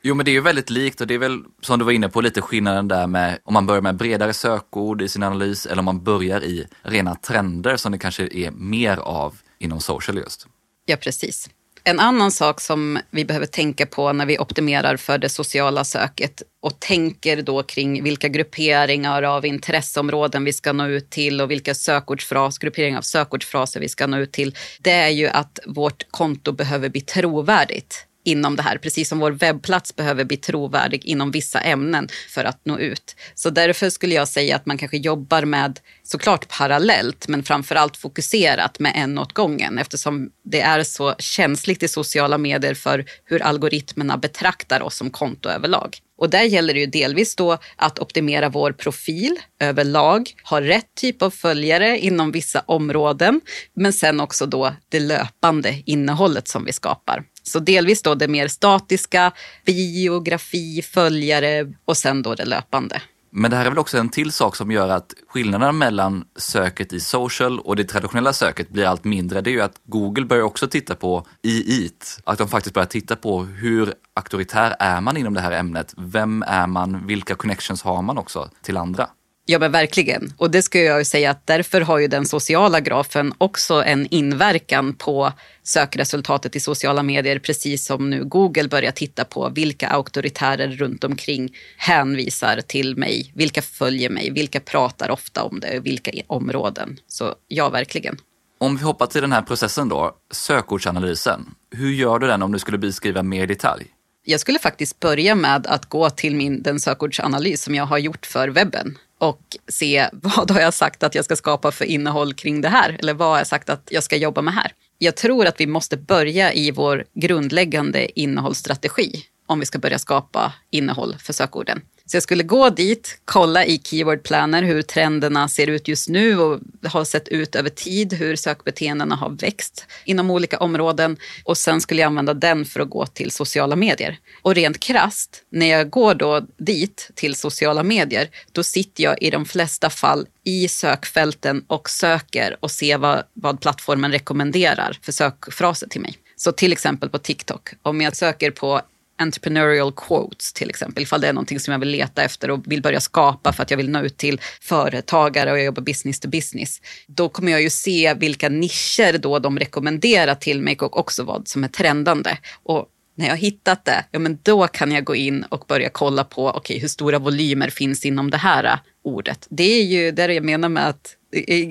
[0.03, 2.09] Jo, men det är ju väldigt likt och det är väl som du var inne
[2.09, 5.79] på lite skillnaden där med om man börjar med bredare sökord i sin analys eller
[5.79, 10.47] om man börjar i rena trender som det kanske är mer av inom social just.
[10.85, 11.51] Ja, precis.
[11.85, 16.43] En annan sak som vi behöver tänka på när vi optimerar för det sociala söket
[16.63, 21.75] och tänker då kring vilka grupperingar av intresseområden vi ska nå ut till och vilka
[21.75, 24.55] sökordsfras, grupperingar av sökordsfraser vi ska nå ut till.
[24.81, 29.31] Det är ju att vårt konto behöver bli trovärdigt inom det här, precis som vår
[29.31, 33.17] webbplats behöver bli trovärdig inom vissa ämnen för att nå ut.
[33.35, 38.79] Så därför skulle jag säga att man kanske jobbar med, såklart parallellt, men framförallt fokuserat
[38.79, 44.17] med en åt gången eftersom det är så känsligt i sociala medier för hur algoritmerna
[44.17, 45.99] betraktar oss som konto överlag.
[46.19, 51.23] Och där gäller det ju delvis då att optimera vår profil överlag, ha rätt typ
[51.23, 53.41] av följare inom vissa områden,
[53.75, 57.25] men sen också då det löpande innehållet som vi skapar.
[57.49, 59.33] Så delvis då det mer statiska,
[59.67, 63.03] biografi, följare och sen då det löpande.
[63.31, 66.93] Men det här är väl också en till sak som gör att skillnaderna mellan söket
[66.93, 69.41] i social och det traditionella söket blir allt mindre.
[69.41, 72.87] Det är ju att Google börjar också titta på i it, att de faktiskt börjar
[72.87, 75.95] titta på hur auktoritär är man inom det här ämnet?
[75.97, 77.07] Vem är man?
[77.07, 79.09] Vilka connections har man också till andra?
[79.51, 80.33] Ja, men verkligen.
[80.37, 84.07] Och det ska jag ju säga att därför har ju den sociala grafen också en
[84.11, 85.33] inverkan på
[85.63, 91.55] sökresultatet i sociala medier, precis som nu Google börjar titta på vilka auktoritärer runt omkring
[91.77, 96.97] hänvisar till mig, vilka följer mig, vilka pratar ofta om det, vilka områden.
[97.07, 98.17] Så ja, verkligen.
[98.59, 101.55] Om vi hoppar till den här processen då, sökordsanalysen.
[101.71, 103.87] Hur gör du den om du skulle beskriva mer i detalj?
[104.31, 108.27] Jag skulle faktiskt börja med att gå till min, den sökordsanalys som jag har gjort
[108.27, 112.61] för webben och se vad har jag sagt att jag ska skapa för innehåll kring
[112.61, 112.97] det här?
[112.99, 114.73] Eller vad har jag sagt att jag ska jobba med här?
[114.99, 120.53] Jag tror att vi måste börja i vår grundläggande innehållsstrategi om vi ska börja skapa
[120.71, 121.81] innehåll för sökorden.
[122.11, 126.39] Så jag skulle gå dit, kolla i Keyword Planner hur trenderna ser ut just nu
[126.39, 131.17] och har sett ut över tid, hur sökbeteendena har växt inom olika områden.
[131.45, 134.19] Och sen skulle jag använda den för att gå till sociala medier.
[134.43, 139.31] Och rent krast, när jag går då dit till sociala medier, då sitter jag i
[139.31, 145.89] de flesta fall i sökfälten och söker och ser vad, vad plattformen rekommenderar för sökfraser
[145.89, 146.19] till mig.
[146.37, 148.81] Så till exempel på TikTok, om jag söker på
[149.19, 152.83] entrepreneurial quotes till exempel, ifall det är någonting som jag vill leta efter och vill
[152.83, 156.29] börja skapa för att jag vill nå ut till företagare och jag jobbar business to
[156.29, 156.81] business.
[157.07, 161.49] Då kommer jag ju se vilka nischer då de rekommenderar till mig och också vad
[161.49, 162.39] som är trendande.
[162.63, 165.89] Och när jag har hittat det, ja men då kan jag gå in och börja
[165.89, 169.47] kolla på okay, hur stora volymer finns inom det här ordet.
[169.51, 171.15] Det är ju det jag menar med att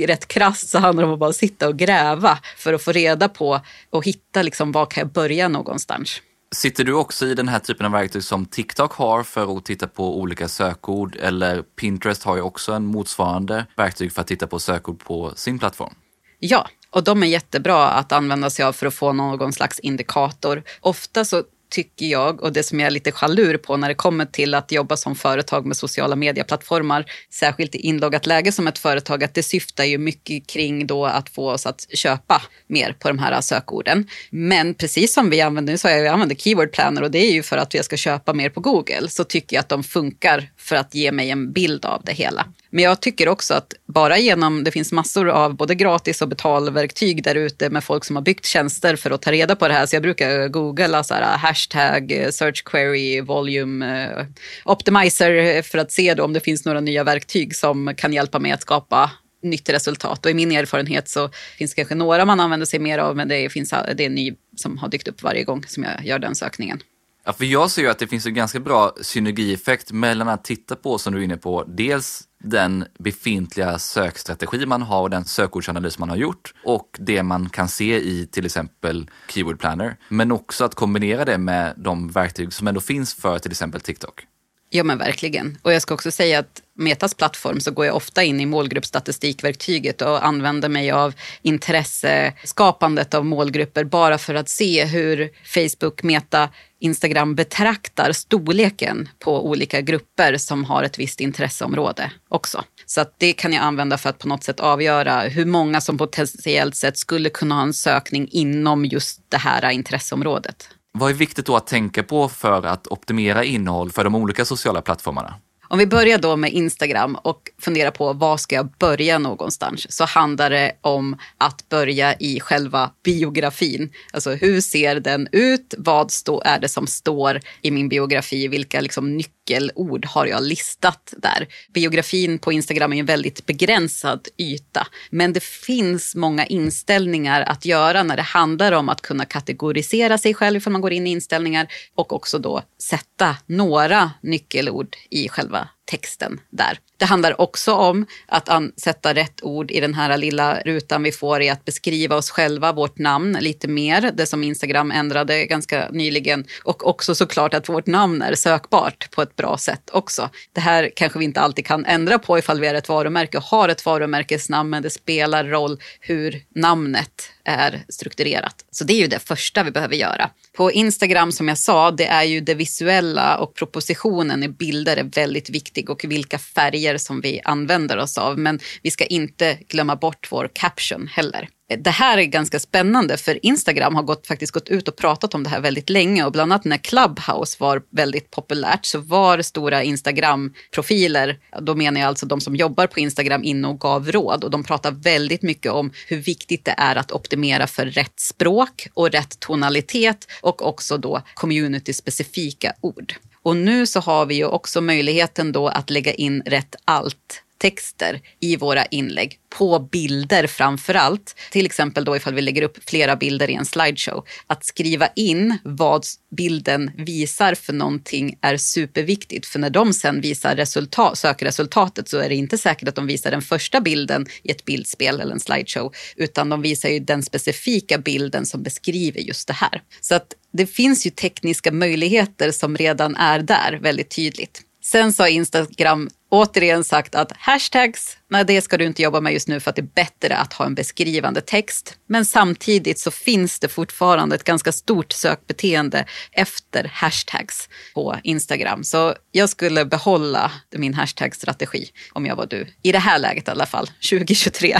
[0.07, 3.29] rätt krasst så handlar det om att bara sitta och gräva för att få reda
[3.29, 6.21] på och hitta liksom, var kan jag börja någonstans.
[6.55, 9.87] Sitter du också i den här typen av verktyg som TikTok har för att titta
[9.87, 14.59] på olika sökord eller Pinterest har ju också en motsvarande verktyg för att titta på
[14.59, 15.93] sökord på sin plattform?
[16.39, 20.63] Ja, och de är jättebra att använda sig av för att få någon slags indikator.
[20.81, 24.25] Ofta så tycker jag, och det som jag är lite chalur på när det kommer
[24.25, 29.23] till att jobba som företag med sociala medieplattformar, särskilt i inloggat läge som ett företag,
[29.23, 33.19] att det syftar ju mycket kring då att få oss att köpa mer på de
[33.19, 34.07] här sökorden.
[34.29, 37.31] Men precis som vi använder, nu sa jag, jag använder Keyword Planner och det är
[37.31, 40.49] ju för att jag ska köpa mer på Google, så tycker jag att de funkar
[40.67, 42.45] för att ge mig en bild av det hela.
[42.69, 47.23] Men jag tycker också att bara genom, det finns massor av både gratis och betalverktyg
[47.23, 49.85] där ute med folk som har byggt tjänster för att ta reda på det här.
[49.85, 54.25] Så jag brukar googla så här, äh, hashtag, äh, search query, volume, äh,
[54.65, 58.51] optimizer för att se då om det finns några nya verktyg som kan hjälpa mig
[58.51, 59.11] att skapa
[59.43, 60.25] nytt resultat.
[60.25, 63.27] Och i min erfarenhet så finns det kanske några man använder sig mer av, men
[63.27, 66.19] det finns det är en ny som har dykt upp varje gång som jag gör
[66.19, 66.81] den sökningen.
[67.27, 70.75] Ja, för jag ser ju att det finns en ganska bra synergieffekt mellan att titta
[70.75, 75.99] på, som du är inne på, dels den befintliga sökstrategi man har och den sökordsanalys
[75.99, 79.97] man har gjort och det man kan se i till exempel Keyword Planner.
[80.09, 84.25] Men också att kombinera det med de verktyg som ändå finns för till exempel TikTok.
[84.69, 85.57] Ja men verkligen.
[85.61, 90.01] Och jag ska också säga att Metas plattform så går jag ofta in i målgruppsstatistikverktyget
[90.01, 96.49] och använder mig av intresseskapandet av målgrupper bara för att se hur Facebook, Meta,
[96.79, 102.63] Instagram betraktar storleken på olika grupper som har ett visst intresseområde också.
[102.85, 105.97] Så att det kan jag använda för att på något sätt avgöra hur många som
[105.97, 110.69] potentiellt sett skulle kunna ha en sökning inom just det här intresseområdet.
[110.99, 114.81] Vad är viktigt då att tänka på för att optimera innehåll för de olika sociala
[114.81, 115.33] plattformarna?
[115.69, 120.05] Om vi börjar då med Instagram och funderar på var ska jag börja någonstans så
[120.05, 123.91] handlar det om att börja i själva biografin.
[124.13, 125.73] Alltså hur ser den ut?
[125.77, 128.47] Vad stå, är det som står i min biografi?
[128.47, 131.47] Vilka liksom nyckelord har jag listat där?
[131.73, 138.03] Biografin på Instagram är en väldigt begränsad yta, men det finns många inställningar att göra
[138.03, 141.67] när det handlar om att kunna kategorisera sig själv ifall man går in i inställningar
[141.95, 146.79] och också då sätta några nyckelord i själva forever texten där.
[146.97, 151.41] Det handlar också om att sätta rätt ord i den här lilla rutan vi får
[151.41, 156.45] i att beskriva oss själva, vårt namn lite mer, det som Instagram ändrade ganska nyligen.
[156.63, 160.29] Och också såklart att vårt namn är sökbart på ett bra sätt också.
[160.53, 163.43] Det här kanske vi inte alltid kan ändra på ifall vi är ett varumärke och
[163.43, 168.65] har ett varumärkesnamn, men det spelar roll hur namnet är strukturerat.
[168.71, 170.29] Så det är ju det första vi behöver göra.
[170.57, 175.03] På Instagram som jag sa, det är ju det visuella och propositionen i bilder är
[175.03, 178.37] väldigt viktigt viktig och vilka färger som vi använder oss av.
[178.37, 183.45] Men vi ska inte glömma bort vår caption heller det här är ganska spännande för
[183.45, 186.53] Instagram har gått, faktiskt gått ut och pratat om det här väldigt länge och bland
[186.53, 192.41] annat när Clubhouse var väldigt populärt så var stora Instagram-profiler, då menar jag alltså de
[192.41, 196.17] som jobbar på Instagram inne och gav råd och de pratar väldigt mycket om hur
[196.17, 202.73] viktigt det är att optimera för rätt språk och rätt tonalitet och också då community-specifika
[202.81, 203.13] ord.
[203.47, 208.21] Och nu så har vi ju också möjligheten då att lägga in rätt allt texter
[208.39, 211.35] i våra inlägg på bilder framför allt.
[211.51, 214.25] Till exempel då ifall vi lägger upp flera bilder i en slideshow.
[214.47, 216.05] Att skriva in vad
[216.37, 219.45] bilden visar för någonting är superviktigt.
[219.45, 223.31] För när de sen visar resultat, sökresultatet så är det inte säkert att de visar
[223.31, 225.93] den första bilden i ett bildspel eller en slideshow.
[226.15, 229.81] Utan de visar ju den specifika bilden som beskriver just det här.
[230.01, 234.61] Så att det finns ju tekniska möjligheter som redan är där väldigt tydligt.
[234.83, 239.47] Sen sa Instagram återigen sagt att hashtags, nej det ska du inte jobba med just
[239.47, 241.97] nu för att det är bättre att ha en beskrivande text.
[242.07, 248.83] Men samtidigt så finns det fortfarande ett ganska stort sökbeteende efter hashtags på Instagram.
[248.83, 252.67] Så jag skulle behålla min hashtag-strategi om jag var du.
[252.81, 254.77] I det här läget i alla fall, 2023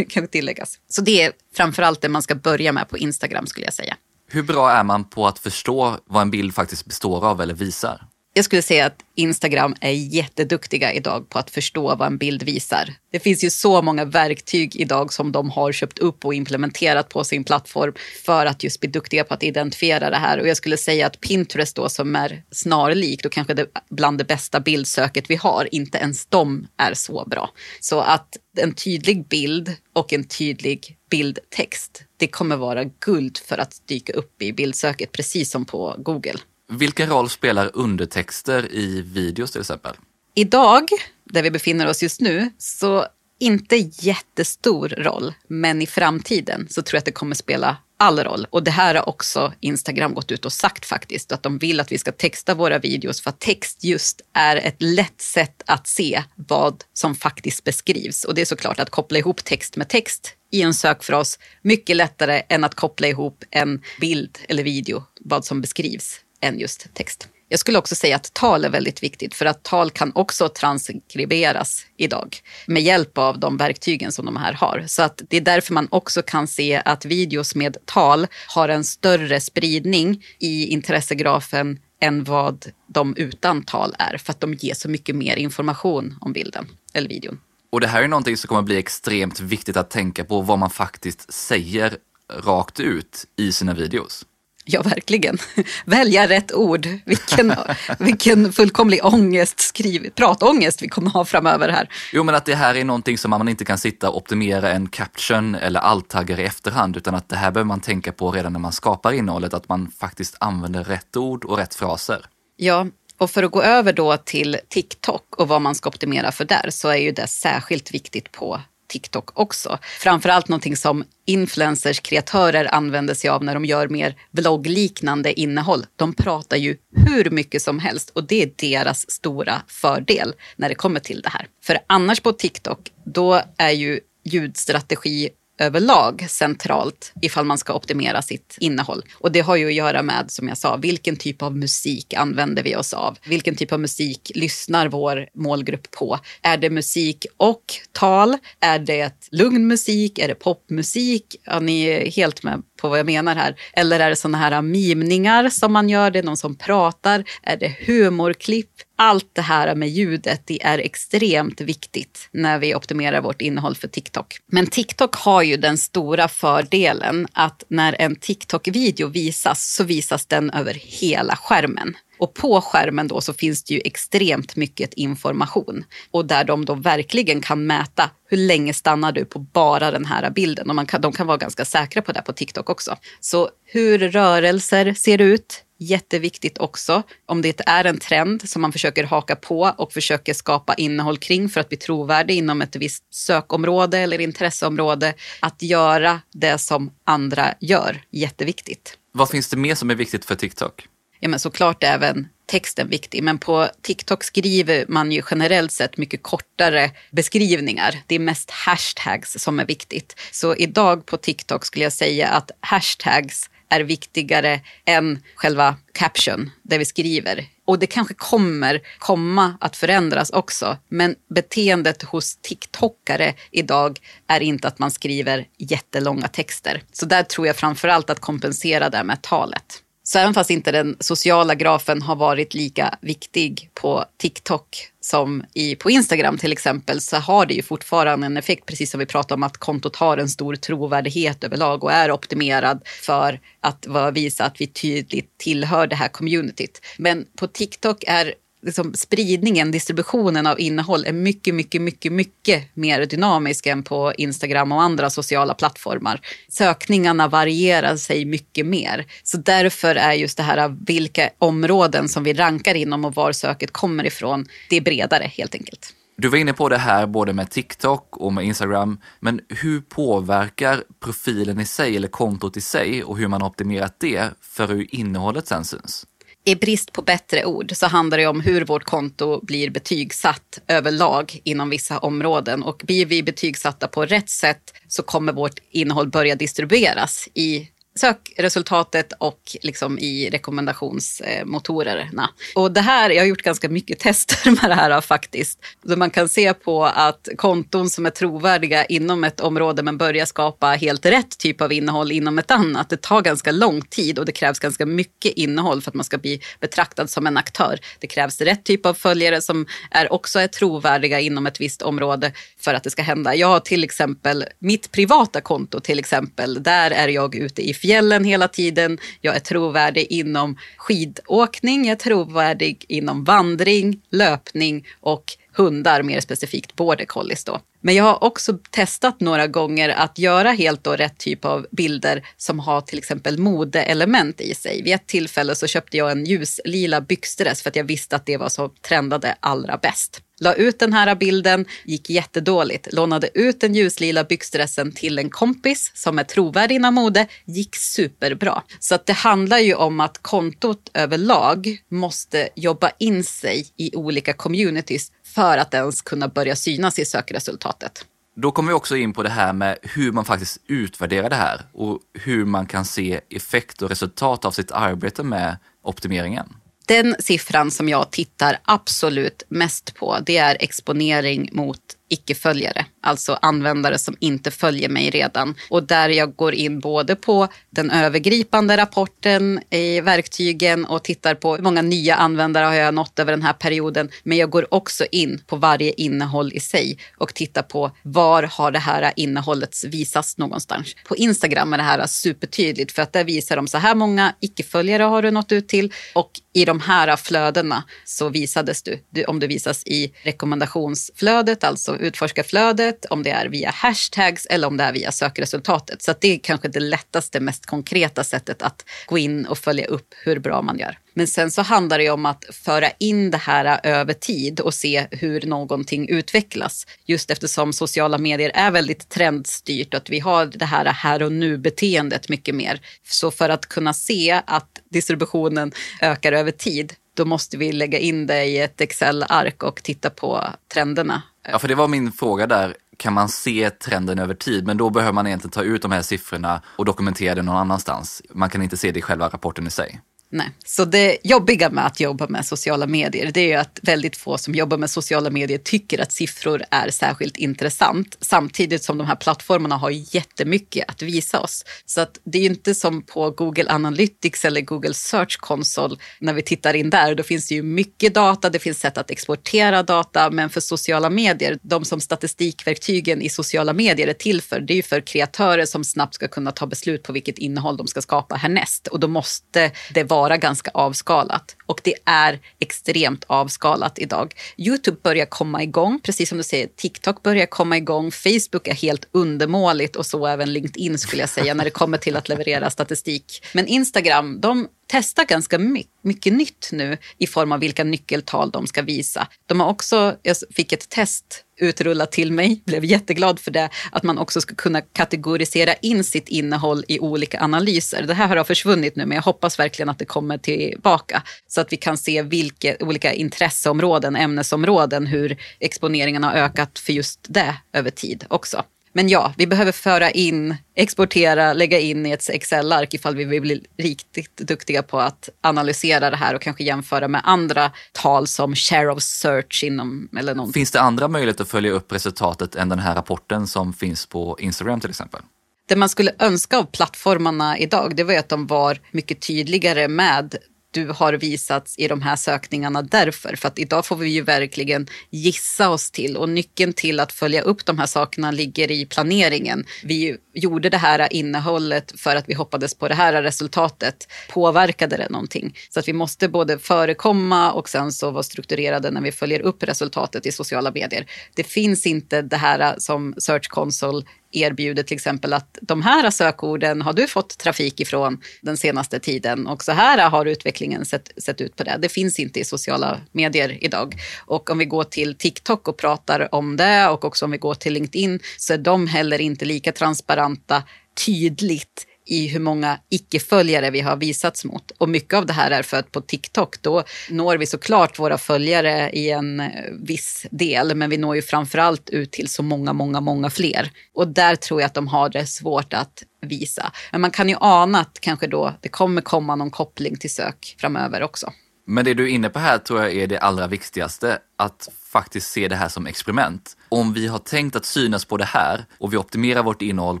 [0.08, 0.78] ska tilläggas.
[0.88, 3.96] Så det är framförallt det man ska börja med på Instagram skulle jag säga.
[4.30, 8.06] Hur bra är man på att förstå vad en bild faktiskt består av eller visar?
[8.34, 12.94] Jag skulle säga att Instagram är jätteduktiga idag på att förstå vad en bild visar.
[13.12, 17.24] Det finns ju så många verktyg idag som de har köpt upp och implementerat på
[17.24, 20.40] sin plattform för att just bli duktiga på att identifiera det här.
[20.40, 24.24] Och jag skulle säga att Pinterest då som är snarlikt och kanske det, bland det
[24.24, 27.50] bästa bildsöket vi har, inte ens de är så bra.
[27.80, 33.82] Så att en tydlig bild och en tydlig bildtext, det kommer vara guld för att
[33.86, 36.38] dyka upp i bildsöket, precis som på Google.
[36.70, 39.96] Vilken roll spelar undertexter i videos till exempel?
[40.34, 40.88] Idag,
[41.24, 43.06] där vi befinner oss just nu, så
[43.40, 45.34] inte jättestor roll.
[45.48, 48.46] Men i framtiden så tror jag att det kommer spela all roll.
[48.50, 51.32] Och det här har också Instagram gått ut och sagt faktiskt.
[51.32, 54.82] Att de vill att vi ska texta våra videos för att text just är ett
[54.82, 58.24] lätt sätt att se vad som faktiskt beskrivs.
[58.24, 62.42] Och det är såklart att koppla ihop text med text i en sökfras mycket lättare
[62.48, 67.28] än att koppla ihop en bild eller video, vad som beskrivs än just text.
[67.50, 71.86] Jag skulle också säga att tal är väldigt viktigt för att tal kan också transkriberas
[71.96, 74.84] idag med hjälp av de verktygen som de här har.
[74.86, 78.84] Så att det är därför man också kan se att videos med tal har en
[78.84, 84.88] större spridning i intressegrafen än vad de utan tal är för att de ger så
[84.88, 87.40] mycket mer information om bilden eller videon.
[87.70, 90.70] Och det här är någonting som kommer bli extremt viktigt att tänka på vad man
[90.70, 91.96] faktiskt säger
[92.32, 94.26] rakt ut i sina videos.
[94.70, 95.38] Ja, verkligen.
[95.84, 96.88] Välja rätt ord.
[97.04, 97.54] Vilken,
[97.98, 101.88] vilken fullkomlig ångest, skriv, pratångest vi kommer ha framöver här.
[102.12, 104.88] Jo, men att det här är någonting som man inte kan sitta och optimera en
[104.88, 108.60] caption eller alttaggar i efterhand, utan att det här behöver man tänka på redan när
[108.60, 112.26] man skapar innehållet, att man faktiskt använder rätt ord och rätt fraser.
[112.56, 112.86] Ja,
[113.18, 116.70] och för att gå över då till TikTok och vad man ska optimera för där
[116.70, 119.78] så är ju det särskilt viktigt på TikTok också.
[120.00, 125.86] Framförallt någonting som influencers, kreatörer använder sig av när de gör mer vloggliknande innehåll.
[125.96, 130.74] De pratar ju hur mycket som helst och det är deras stora fördel när det
[130.74, 131.46] kommer till det här.
[131.62, 138.56] För annars på TikTok, då är ju ljudstrategi överlag centralt ifall man ska optimera sitt
[138.60, 139.02] innehåll.
[139.14, 142.62] Och det har ju att göra med, som jag sa, vilken typ av musik använder
[142.62, 143.18] vi oss av?
[143.26, 146.18] Vilken typ av musik lyssnar vår målgrupp på?
[146.42, 148.36] Är det musik och tal?
[148.60, 150.18] Är det lugn musik?
[150.18, 151.36] Är det popmusik?
[151.44, 153.56] Ja, ni är helt med på vad jag menar här.
[153.72, 156.10] Eller är det sådana här mimningar som man gör?
[156.10, 157.24] Det är någon som pratar?
[157.42, 158.70] Är det humorklipp?
[159.00, 163.88] Allt det här med ljudet det är extremt viktigt när vi optimerar vårt innehåll för
[163.88, 164.38] TikTok.
[164.46, 170.50] Men TikTok har ju den stora fördelen att när en TikTok-video visas så visas den
[170.50, 171.96] över hela skärmen.
[172.18, 176.74] Och på skärmen då så finns det ju extremt mycket information och där de då
[176.74, 181.00] verkligen kan mäta hur länge stannar du på bara den här bilden och man kan,
[181.00, 182.96] de kan vara ganska säkra på det på TikTok också.
[183.20, 189.04] Så hur rörelser ser ut Jätteviktigt också om det är en trend som man försöker
[189.04, 193.98] haka på och försöker skapa innehåll kring för att bli trovärdig inom ett visst sökområde
[193.98, 195.14] eller intresseområde.
[195.40, 198.98] Att göra det som andra gör, jätteviktigt.
[199.12, 200.88] Vad finns det mer som är viktigt för TikTok?
[201.20, 206.22] Ja, men såklart även texten viktig, men på TikTok skriver man ju generellt sett mycket
[206.22, 208.02] kortare beskrivningar.
[208.06, 210.20] Det är mest hashtags som är viktigt.
[210.32, 216.78] Så idag på TikTok skulle jag säga att hashtags är viktigare än själva caption, det
[216.78, 217.46] vi skriver.
[217.64, 220.76] Och det kanske kommer komma att förändras också.
[220.88, 226.82] Men beteendet hos TikTokare idag är inte att man skriver jättelånga texter.
[226.92, 229.82] Så där tror jag framförallt att kompensera det med talet.
[230.08, 235.74] Så även fast inte den sociala grafen har varit lika viktig på TikTok som i,
[235.74, 239.34] på Instagram till exempel så har det ju fortfarande en effekt, precis som vi pratade
[239.34, 244.60] om att kontot har en stor trovärdighet överlag och är optimerad för att visa att
[244.60, 246.80] vi tydligt tillhör det här communityt.
[246.98, 253.06] Men på TikTok är liksom, spridningen, distributionen av innehåll är mycket, mycket, mycket, mycket mer
[253.06, 256.20] dynamisk än på Instagram och andra sociala plattformar.
[256.48, 259.06] Sökningarna varierar sig mycket mer.
[259.22, 263.72] Så därför är just det här vilka områden som vi rankar inom och var söket
[263.72, 265.94] kommer ifrån, det är bredare helt enkelt.
[266.20, 270.82] Du var inne på det här både med TikTok och med Instagram, men hur påverkar
[271.00, 275.46] profilen i sig eller kontot i sig och hur man optimerat det för hur innehållet
[275.46, 276.06] sen syns?
[276.48, 281.40] I brist på bättre ord så handlar det om hur vårt konto blir betygsatt överlag
[281.44, 282.62] inom vissa områden.
[282.62, 287.68] Och blir vi betygsatta på rätt sätt så kommer vårt innehåll börja distribueras i
[287.98, 292.30] sökresultatet och liksom i rekommendationsmotorerna.
[292.54, 295.58] Och det här, jag har gjort ganska mycket tester med det här faktiskt.
[295.88, 300.26] Så man kan se på att konton som är trovärdiga inom ett område men börjar
[300.26, 302.88] skapa helt rätt typ av innehåll inom ett annat.
[302.88, 306.18] Det tar ganska lång tid och det krävs ganska mycket innehåll för att man ska
[306.18, 307.78] bli betraktad som en aktör.
[307.98, 312.32] Det krävs rätt typ av följare som är också är trovärdiga inom ett visst område
[312.60, 313.34] för att det ska hända.
[313.34, 316.62] Jag har till exempel mitt privata konto till exempel.
[316.62, 318.98] Där är jag ute i fjällen hela tiden.
[319.20, 325.24] Jag är trovärdig inom skidåkning, jag är trovärdig inom vandring, löpning och
[325.56, 327.60] hundar, mer specifikt border collies då.
[327.80, 332.26] Men jag har också testat några gånger att göra helt då rätt typ av bilder
[332.36, 334.82] som har till exempel modeelement i sig.
[334.82, 338.36] Vid ett tillfälle så köpte jag en ljuslila byxdress för att jag visste att det
[338.36, 340.22] var så trendade allra bäst.
[340.40, 342.92] La ut den här bilden, gick jättedåligt.
[342.92, 348.62] Lånade ut den ljuslila byxdressen till en kompis som är trovärdig inom mode, gick superbra.
[348.80, 354.32] Så att det handlar ju om att kontot överlag måste jobba in sig i olika
[354.32, 358.04] communities för att ens kunna börja synas i sökresultatet.
[358.36, 361.60] Då kommer vi också in på det här med hur man faktiskt utvärderar det här
[361.72, 366.46] och hur man kan se effekt och resultat av sitt arbete med optimeringen.
[366.88, 373.98] Den siffran som jag tittar absolut mest på, det är exponering mot icke-följare, alltså användare
[373.98, 375.54] som inte följer mig redan.
[375.70, 381.56] Och där jag går in både på den övergripande rapporten i verktygen och tittar på
[381.56, 384.10] hur många nya användare har jag nått över den här perioden.
[384.22, 388.70] Men jag går också in på varje innehåll i sig och tittar på var har
[388.70, 390.94] det här innehållet visats någonstans.
[391.08, 395.02] På Instagram är det här supertydligt för att där visar de så här många icke-följare
[395.02, 399.46] har du nått ut till och i de här flödena så visades du, om du
[399.46, 404.92] visas i rekommendationsflödet, alltså utforska flödet, om det är via hashtags eller om det är
[404.92, 406.02] via sökresultatet.
[406.02, 410.14] Så det är kanske det lättaste, mest konkreta sättet att gå in och följa upp
[410.24, 410.98] hur bra man gör.
[411.14, 415.06] Men sen så handlar det om att föra in det här över tid och se
[415.10, 416.86] hur någonting utvecklas.
[417.06, 421.32] Just eftersom sociala medier är väldigt trendstyrt och att vi har det här här och
[421.32, 422.80] nu-beteendet mycket mer.
[423.08, 428.26] Så för att kunna se att distributionen ökar över tid, då måste vi lägga in
[428.26, 430.44] det i ett Excel-ark och titta på
[430.74, 431.22] trenderna.
[431.42, 432.76] Ja, för det var min fråga där.
[432.96, 434.66] Kan man se trenden över tid?
[434.66, 438.22] Men då behöver man egentligen ta ut de här siffrorna och dokumentera det någon annanstans.
[438.30, 440.00] Man kan inte se det i själva rapporten i sig.
[440.30, 440.50] Nej.
[440.66, 444.54] Så det jobbiga med att jobba med sociala medier det är att väldigt få som
[444.54, 448.16] jobbar med sociala medier tycker att siffror är särskilt intressant.
[448.20, 451.64] Samtidigt som de här plattformarna har jättemycket att visa oss.
[451.86, 456.32] Så att det är ju inte som på Google Analytics eller Google Search Console när
[456.32, 457.14] vi tittar in där.
[457.14, 460.30] Då finns det ju mycket data, det finns sätt att exportera data.
[460.30, 464.76] Men för sociala medier, de som statistikverktygen i sociala medier är till för, det är
[464.76, 468.34] ju för kreatörer som snabbt ska kunna ta beslut på vilket innehåll de ska skapa
[468.34, 468.86] härnäst.
[468.86, 471.56] Och då måste det vara vara ganska avskalat.
[471.66, 474.34] Och det är extremt avskalat idag.
[474.56, 476.66] Youtube börjar komma igång, precis som du säger.
[476.76, 478.10] TikTok börjar komma igång.
[478.10, 482.16] Facebook är helt undermåligt och så även LinkedIn skulle jag säga när det kommer till
[482.16, 483.44] att leverera statistik.
[483.54, 485.58] Men Instagram, de testar ganska
[486.02, 489.28] mycket, nytt nu i form av vilka nyckeltal de ska visa.
[489.46, 494.02] De har också, jag fick ett test utrullat till mig, blev jätteglad för det, att
[494.02, 498.02] man också ska kunna kategorisera in sitt innehåll i olika analyser.
[498.02, 501.72] Det här har försvunnit nu, men jag hoppas verkligen att det kommer tillbaka så att
[501.72, 507.90] vi kan se vilka olika intresseområden, ämnesområden, hur exponeringen har ökat för just det över
[507.90, 508.64] tid också.
[508.98, 513.42] Men ja, vi behöver föra in, exportera, lägga in i ett Excel-ark ifall vi vill
[513.42, 518.54] bli riktigt duktiga på att analysera det här och kanske jämföra med andra tal som
[518.54, 520.52] share of search inom eller någonting.
[520.60, 524.36] Finns det andra möjligheter att följa upp resultatet än den här rapporten som finns på
[524.40, 525.20] Instagram till exempel?
[525.68, 529.88] Det man skulle önska av plattformarna idag, det var ju att de var mycket tydligare
[529.88, 530.36] med
[530.70, 533.36] du har visats i de här sökningarna därför.
[533.36, 537.42] För att idag får vi ju verkligen gissa oss till och nyckeln till att följa
[537.42, 539.66] upp de här sakerna ligger i planeringen.
[539.84, 544.08] Vi gjorde det här innehållet för att vi hoppades på det här resultatet.
[544.30, 545.56] Påverkade det någonting?
[545.70, 549.62] Så att vi måste både förekomma och sen så vara strukturerade när vi följer upp
[549.62, 551.06] resultatet i sociala medier.
[551.34, 556.82] Det finns inte det här som Search Console erbjuder till exempel att de här sökorden
[556.82, 561.40] har du fått trafik ifrån den senaste tiden och så här har utvecklingen sett, sett
[561.40, 561.78] ut på det.
[561.82, 563.94] Det finns inte i sociala medier idag.
[564.26, 567.54] Och om vi går till TikTok och pratar om det och också om vi går
[567.54, 570.62] till LinkedIn så är de heller inte lika transparenta
[571.06, 574.70] tydligt i hur många icke-följare vi har visats mot.
[574.78, 578.18] Och mycket av det här är för att på TikTok då når vi såklart våra
[578.18, 582.72] följare i en eh, viss del, men vi når ju framförallt ut till så många,
[582.72, 583.70] många, många fler.
[583.94, 586.72] Och där tror jag att de har det svårt att visa.
[586.92, 590.56] Men man kan ju ana att kanske då det kommer komma någon koppling till sök
[590.58, 591.32] framöver också.
[591.70, 595.30] Men det du är inne på här tror jag är det allra viktigaste, att faktiskt
[595.30, 596.56] se det här som experiment.
[596.68, 600.00] Om vi har tänkt att synas på det här och vi optimerar vårt innehåll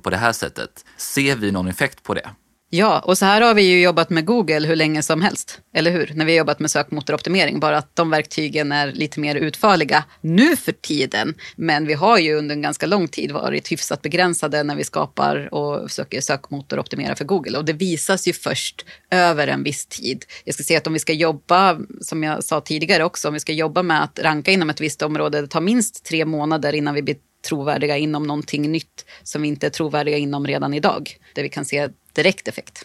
[0.00, 2.30] på det här sättet, ser vi någon effekt på det?
[2.70, 5.60] Ja, och så här har vi ju jobbat med Google hur länge som helst.
[5.74, 6.12] Eller hur?
[6.14, 7.60] När vi har jobbat med sökmotoroptimering.
[7.60, 11.34] Bara att de verktygen är lite mer utförliga nu för tiden.
[11.56, 15.54] Men vi har ju under en ganska lång tid varit hyfsat begränsade när vi skapar
[15.54, 17.58] och försöker sökmotoroptimera för Google.
[17.58, 20.24] Och det visas ju först över en viss tid.
[20.44, 23.40] Jag ska säga att om vi ska jobba, som jag sa tidigare också, om vi
[23.40, 26.94] ska jobba med att ranka inom ett visst område, det tar minst tre månader innan
[26.94, 31.16] vi blir trovärdiga inom någonting nytt som vi inte är trovärdiga inom redan idag.
[31.34, 32.84] Där vi kan se direkt effekt.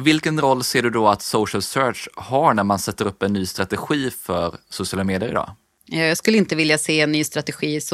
[0.00, 3.46] Vilken roll ser du då att social search har när man sätter upp en ny
[3.46, 5.50] strategi för sociala medier idag?
[5.86, 7.80] Jag skulle inte vilja se en ny strategi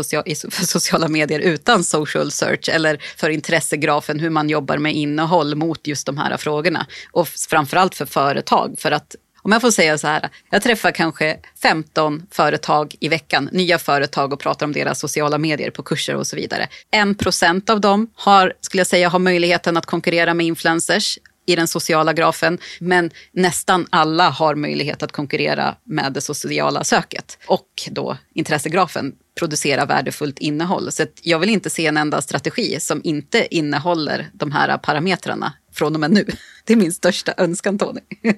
[0.50, 5.86] för sociala medier utan social search eller för intressegrafen hur man jobbar med innehåll mot
[5.86, 6.86] just de här frågorna.
[7.12, 8.74] Och framförallt för företag.
[8.78, 13.48] För att om jag får säga så här, jag träffar kanske 15 företag i veckan,
[13.52, 16.68] nya företag och pratar om deras sociala medier på kurser och så vidare.
[16.90, 21.56] En procent av dem har, skulle jag säga, har möjligheten att konkurrera med influencers i
[21.56, 27.68] den sociala grafen, men nästan alla har möjlighet att konkurrera med det sociala söket och
[27.90, 30.92] då intressegrafen producera värdefullt innehåll.
[30.92, 35.94] Så jag vill inte se en enda strategi som inte innehåller de här parametrarna från
[35.94, 36.26] och med nu.
[36.64, 38.00] Det är min största önskan, Tony.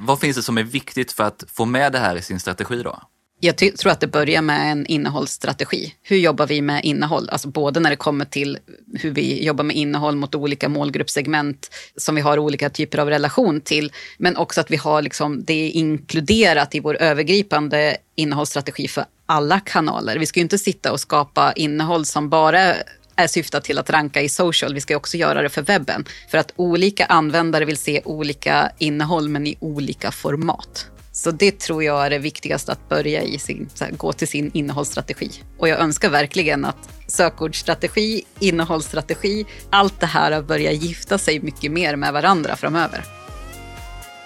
[0.00, 2.82] Vad finns det som är viktigt för att få med det här i sin strategi
[2.82, 3.02] då?
[3.40, 5.94] Jag tror att det börjar med en innehållsstrategi.
[6.02, 7.28] Hur jobbar vi med innehåll?
[7.28, 8.58] Alltså både när det kommer till
[8.94, 13.60] hur vi jobbar med innehåll mot olika målgruppssegment som vi har olika typer av relation
[13.60, 13.92] till.
[14.18, 20.18] Men också att vi har liksom det inkluderat i vår övergripande innehållsstrategi för alla kanaler.
[20.18, 22.74] Vi ska ju inte sitta och skapa innehåll som bara
[23.18, 24.74] är syftat till att ranka i social.
[24.74, 26.04] Vi ska också göra det för webben.
[26.30, 30.86] För att olika användare vill se olika innehåll men i olika format.
[31.12, 34.50] Så det tror jag är det viktigaste att börja i sin, här, gå till sin
[34.54, 35.30] innehållsstrategi.
[35.58, 41.96] Och jag önskar verkligen att sökordsstrategi, innehållsstrategi, allt det här börjar gifta sig mycket mer
[41.96, 43.17] med varandra framöver.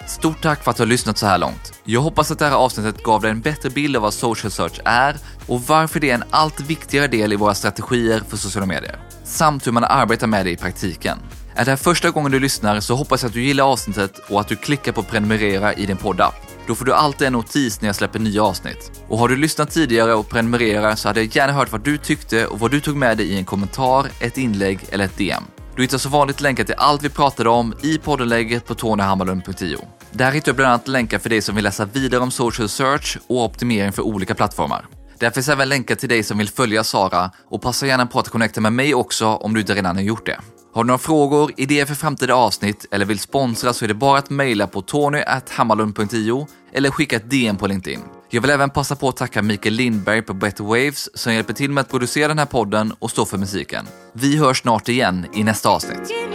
[0.07, 1.73] Stort tack för att du har lyssnat så här långt.
[1.85, 4.81] Jag hoppas att det här avsnittet gav dig en bättre bild av vad social search
[4.85, 8.99] är och varför det är en allt viktigare del i våra strategier för sociala medier.
[9.25, 11.19] Samt hur man arbetar med det i praktiken.
[11.55, 14.41] Är det här första gången du lyssnar så hoppas jag att du gillar avsnittet och
[14.41, 16.35] att du klickar på prenumerera i din poddapp.
[16.67, 19.03] Då får du alltid en notis när jag släpper nya avsnitt.
[19.09, 22.47] Och har du lyssnat tidigare och prenumererar så hade jag gärna hört vad du tyckte
[22.47, 25.43] och vad du tog med dig i en kommentar, ett inlägg eller ett DM.
[25.83, 29.79] Du hittar så vanligt länkar till allt vi pratade om i poddenläget på tonyhammarlund.io.
[30.13, 33.19] Där hittar du bland annat länkar för dig som vill läsa vidare om social search
[33.27, 34.87] och optimering för olika plattformar.
[35.19, 38.29] Där finns även länkar till dig som vill följa Sara och passa gärna på att
[38.29, 40.41] connecta med mig också om du inte redan har gjort det.
[40.75, 44.19] Har du några frågor, idéer för framtida avsnitt eller vill sponsra så är det bara
[44.19, 48.01] att mejla på tony.hammarlund.io eller skicka ett DM på LinkedIn.
[48.35, 51.71] Jag vill även passa på att tacka Mikael Lindberg på Better Waves som hjälper till
[51.71, 53.87] med att producera den här podden och stå för musiken.
[54.13, 56.32] Vi hörs snart igen i nästa avsnitt.